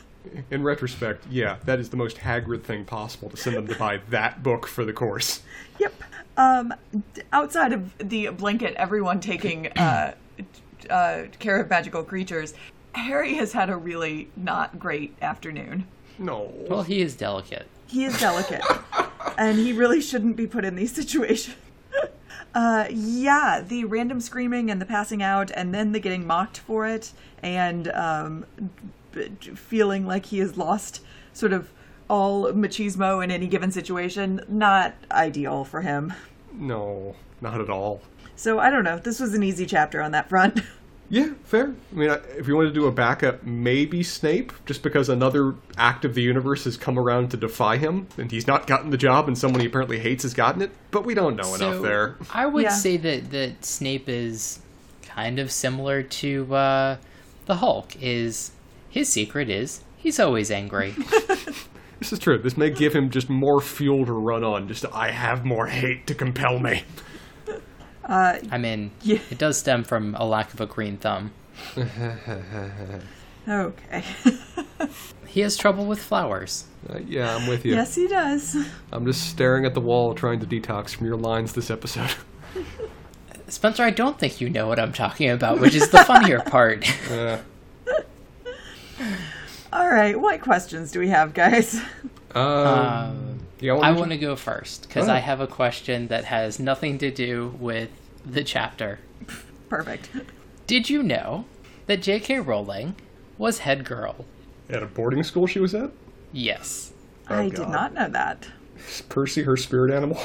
[0.53, 4.01] In retrospect, yeah, that is the most Hagrid thing possible to send them to buy
[4.11, 5.43] that book for the course.
[5.81, 5.95] Yep.
[6.37, 6.75] Um,
[7.33, 10.15] outside of the blanket, everyone taking uh,
[10.89, 12.55] uh, care of magical creatures,
[12.93, 15.87] Harry has had a really not great afternoon.
[16.19, 16.53] No.
[16.69, 17.67] Well, he is delicate.
[17.87, 18.65] He is delicate,
[19.39, 21.57] and he really shouldn't be put in these situations.
[22.55, 26.87] Uh, yeah, the random screaming and the passing out, and then the getting mocked for
[26.87, 28.47] it, and um,
[29.11, 31.01] b- feeling like he has lost
[31.33, 31.71] sort of
[32.09, 36.13] all machismo in any given situation, not ideal for him.
[36.53, 38.03] No, not at all.
[38.37, 38.99] So I don't know.
[38.99, 40.61] This was an easy chapter on that front.
[41.11, 41.75] Yeah, fair.
[41.93, 46.05] I mean, if you want to do a backup, maybe Snape, just because another act
[46.05, 49.29] of the universe has come around to defy him, and he's not gotten the job,
[49.29, 50.71] and someone he apparently hates has gotten it.
[50.91, 52.17] But we don't know enough there.
[52.33, 52.71] I would Yeah.
[52.71, 54.61] say that, that Snape is
[55.03, 56.97] kind of similar to uh,
[57.47, 57.95] the Hulk.
[58.03, 58.53] Is
[58.89, 60.95] his secret is he's always angry.
[62.01, 62.37] This is true.
[62.37, 64.69] This may give him just more fuel to run on.
[64.69, 66.83] Just I have more hate to compel me.
[68.07, 69.19] I mean, Yeah.
[69.31, 71.33] it does stem from a lack of a green thumb.
[73.49, 74.05] okay.
[75.27, 76.67] He has trouble with flowers.
[76.89, 77.75] Uh, yeah, I'm with you.
[77.75, 78.57] yes, he does.
[78.93, 82.15] I'm just staring at the wall, trying to detox from your lines this episode.
[83.49, 86.87] Spencer, I don't think you know what I'm talking about, which is the funnier part.
[87.11, 87.39] Uh,
[89.73, 91.81] All right, what questions do we have, guys?
[92.33, 93.34] Um, Um,
[93.65, 95.09] yeah, I want want to go first because.
[95.09, 97.89] I have a question that has nothing to do with
[98.25, 98.99] the chapter.
[99.71, 100.11] Perfect.
[100.67, 101.47] Did you know
[101.87, 102.41] that J.K.
[102.41, 102.95] Rowling
[103.39, 104.27] was head girl?
[104.69, 105.91] at a boarding school she was at.
[106.33, 106.93] Yes.
[107.31, 107.57] Oh, I God.
[107.57, 108.49] did not know that.
[108.77, 110.21] Is Percy her spirit animal?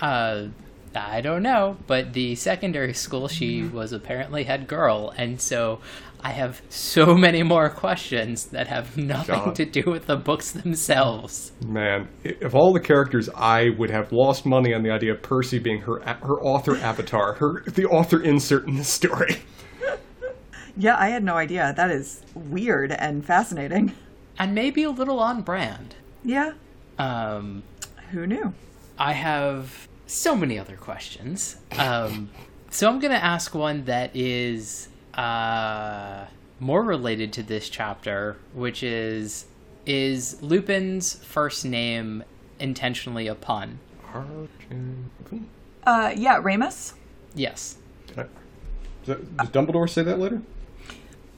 [0.00, 0.48] Uh,
[0.94, 5.80] I don't know, but the secondary school she was apparently head girl, and so
[6.24, 9.54] I have so many more questions that have nothing God.
[9.56, 11.52] to do with the books themselves.
[11.66, 15.22] Man, i- of all the characters, I would have lost money on the idea of
[15.22, 19.38] Percy being her her author avatar, her the author insert in the story.
[20.76, 21.74] Yeah, I had no idea.
[21.76, 23.92] That is weird and fascinating.
[24.38, 25.96] And maybe a little on brand.
[26.24, 26.52] Yeah,
[26.98, 27.62] Um,
[28.12, 28.54] who knew?
[28.98, 31.56] I have so many other questions.
[31.78, 32.30] Um,
[32.70, 36.26] so I'm going to ask one that is uh,
[36.60, 39.46] more related to this chapter, which is
[39.86, 42.22] Is Lupin's first name
[42.58, 43.78] intentionally a pun?
[45.84, 46.94] Uh, yeah, Remus.
[47.34, 47.76] Yes.
[48.06, 48.26] Did Does,
[49.06, 50.42] that- does Dumbledore say that later?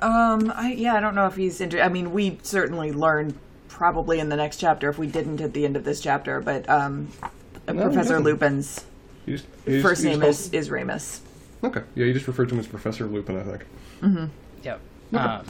[0.00, 1.80] Um, I yeah, I don't know if he's into.
[1.82, 5.64] I mean, we certainly learn probably in the next chapter if we didn't at the
[5.64, 6.40] end of this chapter.
[6.40, 7.08] But um,
[7.68, 8.20] No, Professor.
[8.20, 8.84] Lupin's
[9.24, 11.20] He just, he just- first he just name calls- is is Remus.
[11.64, 13.66] Okay, yeah, you just referred to him as Professor Lupin, I think.
[14.02, 14.24] Mm-hmm.
[14.62, 14.80] Yep.
[15.14, 15.46] Um,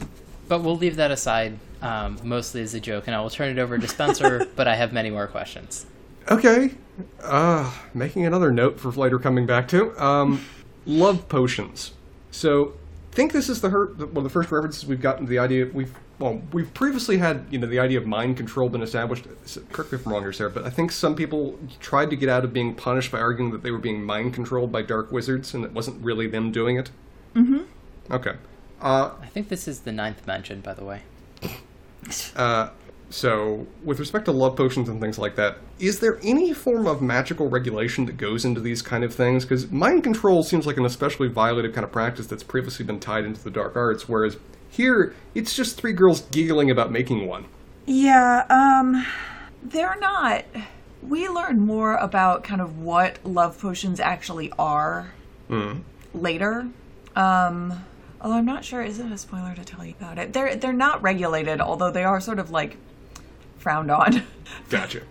[0.48, 3.61] but we'll leave that aside, um, mostly as a joke, and I will turn it
[3.61, 5.87] over to Spencer, but I have many more questions.
[6.31, 6.72] Okay.
[7.22, 9.98] Uh, making another note for later coming back to.
[10.03, 10.44] Um,
[10.87, 11.92] love potions.
[12.31, 12.74] So,
[13.12, 15.38] think this is the her- the- one of the first references we've gotten to the
[15.38, 15.68] idea.
[15.72, 19.26] We've well, we've previously had you know the idea of mind control been established.
[19.44, 22.16] S- Correct me if I'm wrong here, Sarah, but I think some people tried to
[22.16, 25.12] get out of being punished by arguing that they were being mind controlled by dark
[25.12, 26.90] wizards, and it wasn't really them doing it.
[27.34, 27.64] Mm-hmm.
[28.10, 28.37] Okay.
[28.80, 31.02] Uh, I think this is the ninth mention, by the way.
[32.37, 32.68] Uh,
[33.08, 37.00] so, with respect to love potions and things like that, is there any form of
[37.00, 39.46] magical regulation that goes into these kind of things?
[39.46, 43.24] Because mind control seems like an especially violated kind of practice that's previously been tied
[43.24, 44.37] into the dark arts, whereas
[44.74, 47.46] here it's just three girls giggling about making one.
[47.87, 49.04] Yeah, um,
[49.62, 50.44] they're not.
[51.02, 55.12] We learn more about kind of what love potions actually are
[56.14, 56.66] later.
[57.14, 57.84] Um,
[58.20, 60.32] although I'm not sure, is it a spoiler to tell you about it?
[60.32, 62.76] They're they're not regulated, although they are sort of like
[63.58, 64.22] frowned on,
[64.70, 65.02] Gotcha.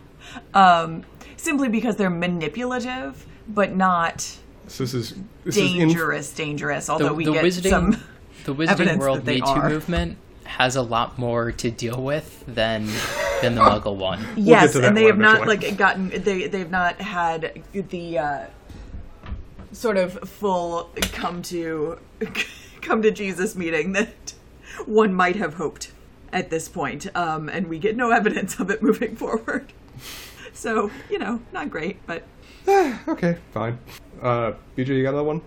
[0.53, 1.03] um,
[1.37, 4.21] simply because they're manipulative, but not
[4.67, 6.33] So this is this is in, dangerous.
[6.33, 6.89] dangerous.
[6.89, 8.03] Although The, we the get Wizarding, some.
[8.45, 9.69] The Wizarding World that Me Too are.
[9.69, 12.85] movement has a lot more to deal with than
[13.41, 14.25] than the Muggle one.
[14.35, 15.69] yes, to that and they have not eventually.
[15.69, 18.45] like gotten they they've not had the uh,
[19.71, 21.97] sort of full come to
[22.81, 24.33] come to Jesus meeting that
[24.85, 25.91] one might have hoped
[26.31, 29.71] at this point, um, and we get no evidence of it moving forward.
[30.53, 32.23] So you know, not great, but
[32.67, 33.77] okay, fine.
[34.21, 35.41] Uh, BJ, you got another one?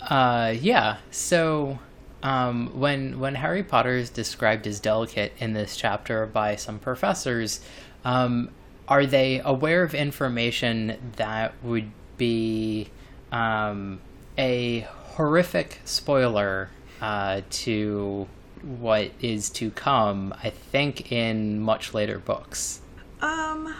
[0.00, 0.96] Uh, yeah.
[1.10, 1.78] So,
[2.22, 7.60] um, when when Harry Potter is described as delicate in this chapter by some professors,
[8.04, 8.50] um,
[8.88, 12.88] are they aware of information that would be
[13.30, 14.00] um,
[14.38, 14.80] a
[15.14, 18.28] horrific spoiler uh, to
[18.62, 20.34] what is to come?
[20.42, 22.80] I think in much later books.
[23.20, 23.74] Um,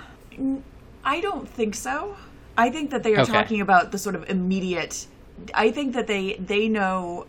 [1.05, 2.17] I don't think so.
[2.57, 3.33] I think that they are Okay.
[3.33, 5.07] talking about the sort of immediate.
[5.55, 7.27] I think that they they know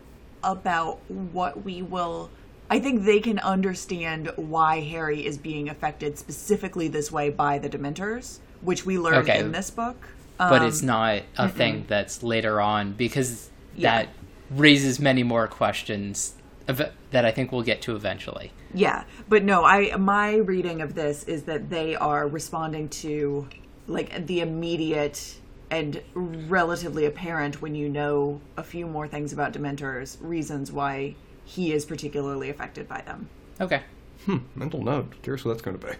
[0.54, 2.30] about what we will.
[2.70, 7.68] I think they can understand why Harry is being affected specifically this way by the
[7.68, 9.38] Dementors, which we learn Okay.
[9.38, 10.08] in this book.
[10.36, 13.98] but Um, it's not a thing that's later on because Yeah.
[13.98, 14.08] that
[14.50, 16.34] raises many more questions
[16.66, 18.50] that I think we'll get to eventually.
[18.72, 23.46] Yeah, but no, I my reading of this is that they are responding to
[23.86, 25.36] like the immediate
[25.74, 31.72] and relatively apparent when you know a few more things about Dementors, reasons why he
[31.72, 33.28] is particularly affected by them.
[33.60, 33.82] Okay.
[34.24, 34.38] Hmm.
[34.54, 35.20] Mental note.
[35.22, 35.92] Curious what that's going to be.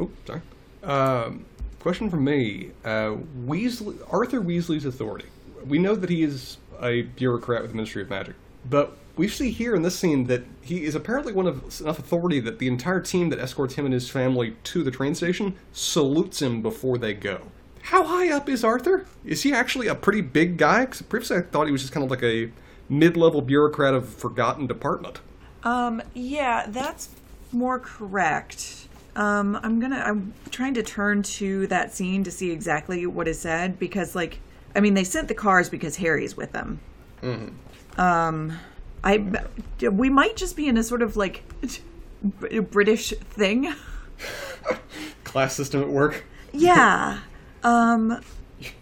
[0.00, 0.42] Oh, sorry.
[0.82, 1.44] Um,
[1.78, 2.72] question from me.
[2.84, 5.26] Uh, Weasley, Arthur Weasley's authority.
[5.64, 8.34] We know that he is a bureaucrat with the Ministry of Magic,
[8.68, 12.40] but we see here in this scene that he is apparently one of enough authority
[12.40, 16.42] that the entire team that escorts him and his family to the train station salutes
[16.42, 17.42] him before they go.
[17.88, 19.06] How high up is Arthur?
[19.24, 20.84] Is he actually a pretty big guy?
[20.84, 22.50] Because previously I thought he was just kind of like a
[22.90, 25.20] mid-level bureaucrat of a forgotten department.
[25.64, 27.08] Um, yeah, that's
[27.50, 28.88] more correct.
[29.16, 30.02] Um, I'm gonna.
[30.04, 34.40] I'm trying to turn to that scene to see exactly what is said because, like,
[34.76, 36.80] I mean, they sent the cars because Harry's with them.
[37.22, 37.54] Mm.
[37.98, 38.52] Um,
[39.02, 39.40] I
[39.80, 41.42] we might just be in a sort of like
[42.70, 43.72] British thing.
[45.24, 46.26] Class system at work.
[46.52, 47.20] Yeah.
[47.64, 48.20] Um,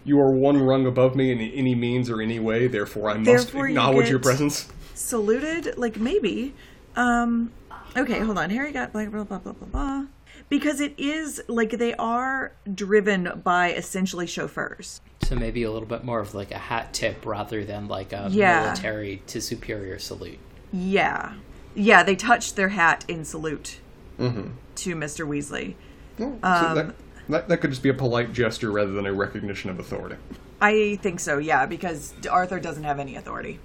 [0.03, 3.25] You are one rung above me in any means or any way, therefore I must
[3.25, 4.67] Therefore you acknowledge your presence.
[4.95, 6.53] saluted, like maybe.
[6.95, 7.51] Um,
[7.95, 8.49] okay, hold on.
[8.49, 10.05] Harry got blah blah blah blah blah blah.
[10.49, 15.01] Because it is like they are driven by essentially chauffeurs.
[15.23, 18.29] So maybe a little bit more of like a hat tip rather than like a
[18.31, 18.61] Yeah.
[18.63, 20.39] military to superior salute.
[20.71, 21.33] Yeah,
[21.75, 22.01] yeah.
[22.03, 23.79] They touched their hat in salute
[24.19, 24.47] Mm-hmm.
[24.75, 25.27] to Mr.
[25.27, 25.75] Weasley.
[26.17, 26.95] Well, so Um, that,
[27.29, 30.15] that, that could just be a polite gesture rather than a recognition of authority.
[30.61, 31.37] I think so.
[31.37, 33.59] Yeah, because Arthur doesn't have any authority.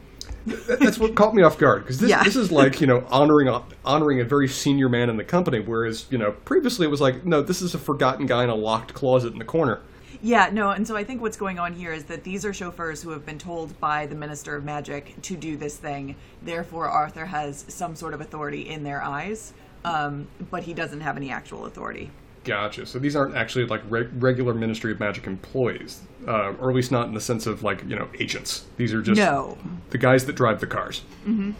[0.44, 2.24] That's what caught me off guard because this, Yeah.
[2.24, 5.60] this is like you know honoring a- honoring a very senior man in the company,
[5.60, 8.54] whereas you know previously it was like no, this is a forgotten guy in a
[8.54, 9.80] locked closet in the corner.
[10.20, 13.02] Yeah, no, and so I think what's going on here is that these are chauffeurs
[13.02, 16.14] who have been told by the Minister of Magic to do this thing.
[16.42, 19.52] Therefore, Arthur has some sort of authority in their eyes,
[19.84, 22.10] um, but he doesn't have any actual authority.
[22.44, 22.86] Gotcha.
[22.86, 26.90] So these aren't actually like re- regular Ministry of Magic employees, uh, or at least
[26.90, 28.64] not in the sense of like you know agents.
[28.76, 29.58] These are just No.
[29.90, 31.02] the guys that drive the cars.
[31.26, 31.52] Mm-hmm.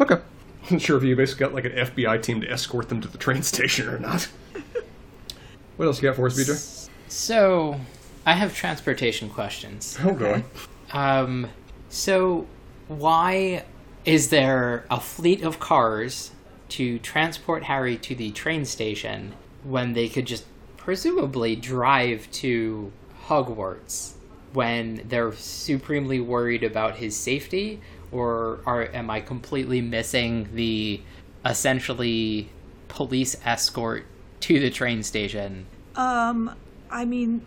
[0.00, 0.18] Okay.
[0.62, 3.18] Wasn't sure if you basically got like an FBI team to escort them to the
[3.18, 4.28] train station or not.
[5.76, 6.88] what else you got for us, BJ?
[7.08, 7.80] So
[8.26, 9.98] I have transportation questions.
[10.02, 10.44] Oh, God.
[10.92, 11.48] Um,
[11.88, 12.46] so
[12.88, 13.64] why
[14.04, 16.30] is there a fleet of cars
[16.70, 19.34] to transport Harry to the train station
[19.64, 20.44] when they could just
[20.76, 22.92] presumably drive to
[23.26, 24.14] Hogwarts
[24.52, 27.80] when they're supremely worried about his safety?
[28.12, 31.00] Or are am I completely missing the
[31.44, 32.50] essentially
[32.88, 34.04] police escort
[34.40, 35.66] to the train station?
[35.94, 36.54] Um,
[36.90, 37.46] I mean,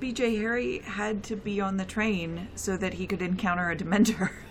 [0.00, 4.30] BJ Harry had to be on the train so that he could encounter a Dementor.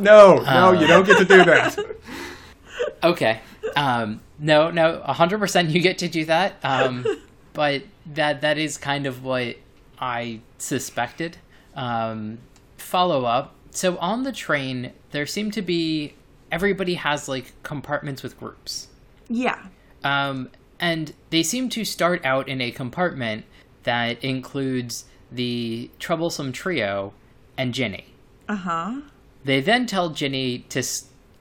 [0.00, 1.78] No, no, you don't get to do that.
[3.02, 3.40] Okay.
[3.76, 5.70] Um, no, no, hundred percent.
[5.70, 6.56] You get to do that.
[6.62, 7.04] Um,
[7.52, 7.82] but
[8.14, 9.56] that that is kind of what
[9.98, 11.38] I suspected.
[11.74, 12.38] Um,
[12.76, 13.54] follow up.
[13.70, 16.14] So on the train, there seem to be
[16.50, 18.88] everybody has like compartments with groups,
[19.28, 19.66] yeah.
[20.02, 20.50] um,
[20.80, 23.44] and they seem to start out in a compartment
[23.84, 27.12] that includes the troublesome trio
[27.56, 28.06] and Ginny.
[28.48, 29.00] Uh huh.
[29.44, 30.82] They then tell Ginny to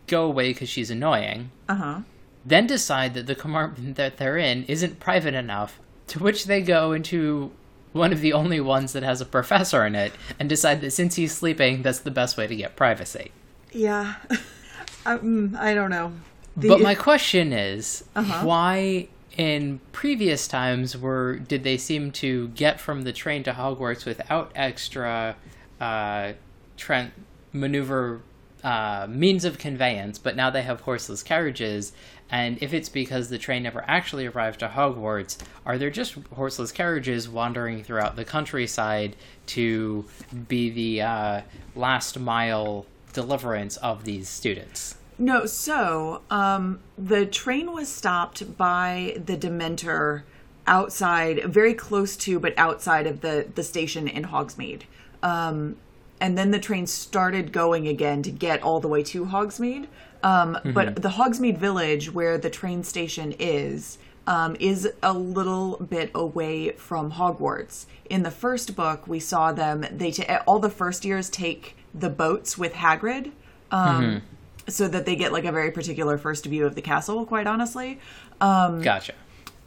[0.09, 1.51] go away because she's annoying.
[1.69, 1.99] Uh huh.
[2.45, 6.91] then decide that the compartment that they're in isn't private enough, to which they go
[6.93, 7.51] into
[7.91, 11.15] one of the only ones that has a professor in it and decide that since
[11.15, 13.31] he's sleeping, that's the best way to get privacy.
[13.71, 14.15] Yeah.
[15.05, 16.11] um, I don't know.
[16.57, 18.45] The- But my question is, Uh-huh.
[18.45, 19.07] why
[19.37, 24.51] in previous times were did they seem to get from the train to Hogwarts without
[24.55, 25.35] extra
[25.79, 26.33] uh,
[27.53, 28.21] maneuver
[28.63, 31.91] uh, means of conveyance, but now they have horseless carriages?
[32.31, 36.71] And if it's because the train never actually arrived to Hogwarts, are there just horseless
[36.71, 39.15] carriages wandering throughout the countryside
[39.47, 40.05] to
[40.47, 41.41] be the uh,
[41.75, 44.95] last mile deliverance of these students?
[45.17, 50.23] No, so um, the train was stopped by the Dementor
[50.65, 54.83] outside, very close to, but outside of the the station in Hogsmeade.
[55.21, 55.75] Um,
[56.21, 59.87] and then the train started going again to get all the way to Hogsmeade.
[60.23, 63.97] Um, But the Hogsmeade village, where the train station is,
[64.27, 67.85] um, is a little bit away from Hogwarts.
[68.09, 69.85] In the first book, we saw them.
[69.91, 73.31] They ta- all the first years take the boats with Hagrid.
[73.71, 74.21] Um,
[74.67, 77.99] so that they get like a very particular first view of the castle quite honestly
[78.83, 79.13] Gotcha.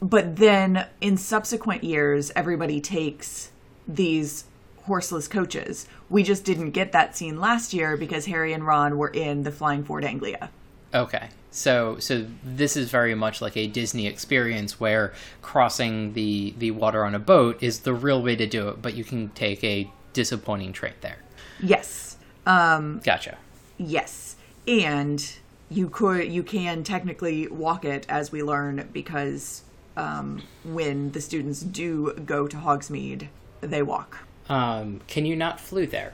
[0.00, 3.50] but then in subsequent years everybody takes
[3.88, 4.44] these
[4.82, 9.08] horseless coaches we just didn't get that scene last year because harry and ron were
[9.08, 10.50] in the flying ford anglia
[10.94, 11.28] Okay.
[11.50, 17.04] So so this is very much like a Disney experience where crossing the the water
[17.04, 19.90] on a boat is the real way to do it, but you can take a
[20.12, 21.16] disappointing train there.
[21.62, 22.16] yes
[22.46, 23.38] um Gotcha.
[23.78, 24.36] yes
[24.68, 25.32] and
[25.70, 29.62] you could you can technically walk it as we learn because
[29.96, 33.28] um when the students do go to hogsmeade
[33.62, 34.18] they walk
[34.53, 36.12] Um, can you not flew there?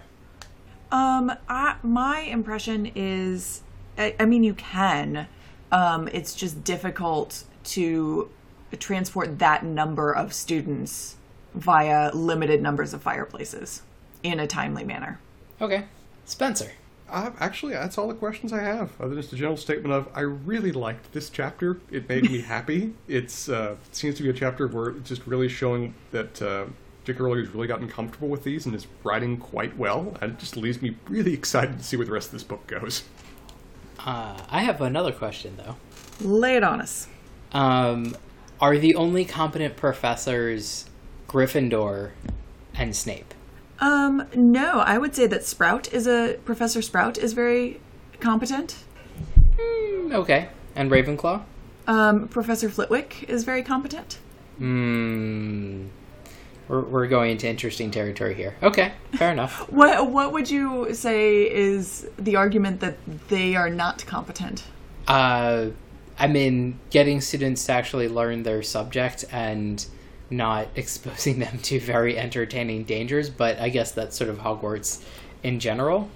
[0.92, 3.62] Um, I, my impression is,
[3.98, 5.26] I, I mean, you can.
[5.72, 8.30] Um, it's just difficult to
[8.78, 11.16] transport that number of students
[11.52, 13.82] via limited numbers of fireplaces
[14.22, 15.18] in a timely manner.
[15.60, 15.86] Okay.
[16.24, 16.70] Spencer.
[17.10, 18.92] Uh, actually, that's all the questions I have.
[19.00, 21.80] Other than just a general statement of I really liked this chapter.
[21.90, 22.94] It made me happy.
[23.08, 26.66] It's uh, it seems to be a chapter where it's just really showing that uh,
[27.08, 27.22] J.K.
[27.22, 30.14] Rowling has really gotten comfortable with these and is writing quite well.
[30.20, 32.66] And it just leaves me really excited to see where the rest of this book
[32.66, 33.04] goes.
[33.98, 35.76] Uh, I have another question though.
[36.20, 37.08] Lay it on us.
[37.52, 38.14] Um,
[38.60, 40.84] are the only competent professors
[41.28, 42.10] Gryffindor
[42.74, 43.32] and Snape?
[43.80, 47.80] Um, no, I would say that Sprout is a Professor Sprout is very
[48.20, 48.84] competent.
[49.56, 50.50] Mm, okay.
[50.76, 51.42] And Ravenclaw?
[51.86, 54.18] Um, Professor Flitwick is very competent.
[54.58, 55.86] Hmm.
[56.68, 58.54] We're, we're going into interesting territory here.
[58.62, 59.66] Okay, fair enough.
[59.72, 62.96] What what would you say is the argument that
[63.28, 64.64] they are not competent?
[65.06, 65.68] Uh,
[66.18, 69.84] I mean, getting students to actually learn their subject and
[70.30, 75.02] not exposing them to very entertaining dangers, but I guess that's sort of Hogwarts
[75.42, 76.10] in general.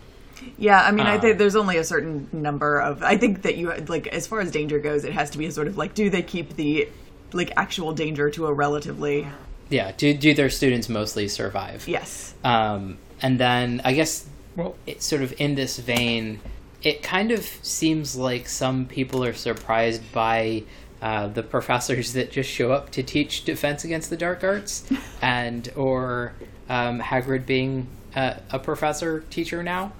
[0.58, 1.20] Yeah, I mean, I Uh.
[1.20, 3.02] think there's only a certain number of.
[3.02, 5.52] I think that you like as far as danger goes, it has to be a
[5.52, 6.88] sort of like, do they keep the
[7.32, 9.26] like actual danger to a relatively
[9.68, 11.86] Yeah, do, do their students mostly survive?
[11.88, 12.34] yes.
[12.44, 16.40] Um, and then I guess Well, it's sort of in this vein,
[16.82, 20.64] it kind of seems like some people are surprised by
[21.00, 24.84] uh, the professors that just show up to teach defense against the dark arts,
[25.22, 26.32] and or
[26.68, 29.92] um, Hagrid being a, a professor teacher now.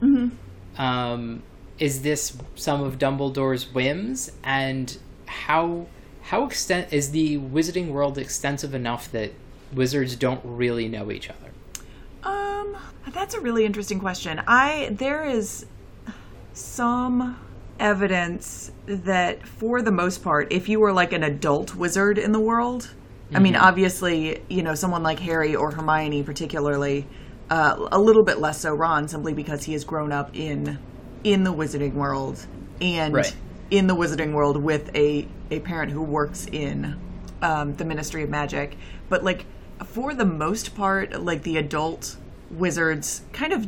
[0.79, 1.43] Um,
[1.79, 4.97] is this some of Dumbledore's whims, and
[5.27, 5.87] how
[6.23, 9.33] how extent is the wizarding world extensive enough that
[9.75, 11.51] wizards don't really know each other?
[12.23, 12.77] Um,
[13.13, 14.41] that's a really interesting question.
[14.47, 15.67] I there is
[16.53, 17.39] some
[17.79, 22.41] evidence that for the most part, if you were like an adult wizard in the
[22.41, 22.95] world,
[23.35, 27.07] I mean, obviously, you know, someone like Harry or Hermione, particularly,
[27.49, 30.79] uh, a little bit less so Ron, simply because he has grown up in
[31.25, 32.45] in the wizarding world
[32.81, 33.35] and Right.
[33.71, 36.97] in the wizarding world with a a parent who works in
[37.41, 38.77] um, the Ministry of Magic.
[39.09, 39.47] But like
[39.85, 42.17] for the most part, like the adult
[42.51, 43.67] wizards kind of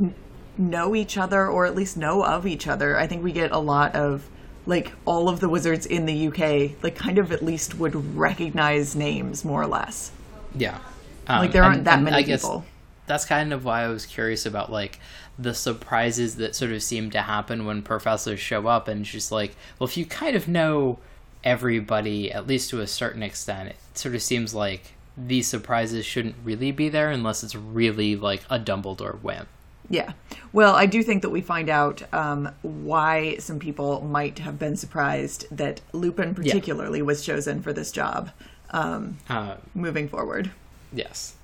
[0.58, 2.96] know each other or at least know of each other.
[2.98, 4.28] I think we get a lot of
[4.66, 8.94] like all of the wizards in the UK like kind of at least would recognize
[8.96, 10.10] names more or less.
[10.54, 10.78] Yeah.
[11.26, 12.64] Um, Like there aren't and- that and many I guess people.
[13.06, 14.98] That's kind of why I was curious about like
[15.38, 19.54] the surprises that sort of seem to happen when professors show up and just like,
[19.78, 20.98] well, if you kind of know
[21.42, 26.34] everybody at least to a certain extent, it sort of seems like these surprises shouldn't
[26.44, 29.46] really be there unless it's really like a Dumbledore whim.
[29.90, 30.12] Yeah.
[30.52, 34.76] Well, I do think that we find out um, why some people might have been
[34.76, 38.30] surprised that Lupin particularly was chosen for this job
[38.70, 40.50] um, Uh, moving forward.
[40.92, 41.34] yes.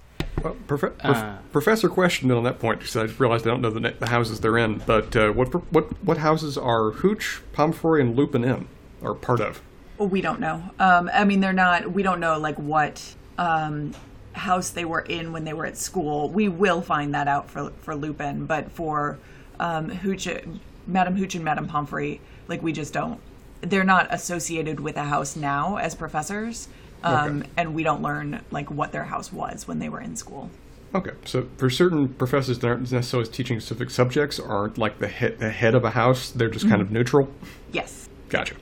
[0.43, 1.37] Well, prof- prof- Uh.
[1.53, 4.41] Professor questioned on that point because I realized I don't know the, na- the houses
[4.41, 4.79] they're in.
[4.87, 8.67] But uh, what what what houses are Hooch, Pomfrey, and Lupin in?
[9.03, 9.61] Or part of?
[9.99, 10.63] We don't know.
[10.79, 11.93] Um, I mean, they're not.
[11.93, 13.93] We don't know like what um,
[14.33, 16.29] house they were in when they were at school.
[16.31, 19.19] We will find that out for for Lupin, but for
[19.59, 20.29] um, Hooch,
[20.87, 23.19] Madame Hooch and Madame Pomfrey, like we just don't.
[23.63, 26.69] They're not associated with a house now as professors,
[27.03, 27.51] um, Okay.
[27.57, 30.49] and we don't learn like what their house was when they were in school.
[30.95, 35.39] Okay, so for certain professors that aren't necessarily teaching specific subjects, aren't like the head,
[35.39, 36.31] the head of a house.
[36.33, 37.29] They're just kind of neutral.
[37.73, 38.09] Yes.
[38.29, 38.57] Gotcha.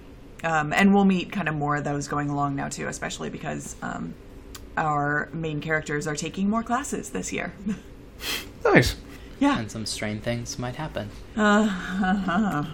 [0.45, 3.77] Um, and we'll meet kind of more of those going along now too, especially because
[3.83, 4.15] um,
[4.79, 7.53] our main characters are taking more classes this year.
[8.65, 8.97] Nice.
[9.39, 9.61] yeah.
[9.61, 11.11] And some strange things might happen.
[11.37, 12.65] Yeah,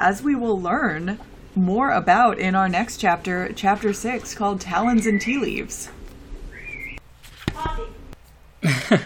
[0.00, 1.18] as we will learn
[1.56, 5.88] more about in our next chapter, chapter six, called Talons and Tea Leaves.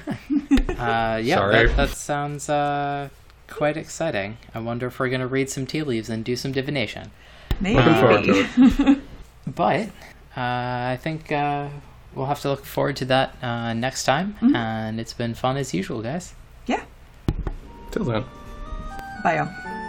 [0.80, 1.66] Uh, yeah, Sorry.
[1.66, 3.10] that, that sounds uh,
[3.48, 4.38] quite exciting.
[4.54, 7.10] I wonder if we're going to read some tea leaves and do some divination.
[7.60, 8.92] Looking forward to Maybe.
[8.92, 8.98] it.
[9.46, 9.86] But uh,
[10.36, 11.68] I think uh,
[12.14, 14.36] we'll have to look forward to that uh, next time.
[14.54, 16.34] And it's been fun as usual, guys.
[16.66, 16.84] yeah.
[17.90, 18.24] Till then.
[19.24, 19.79] Bye, y'all.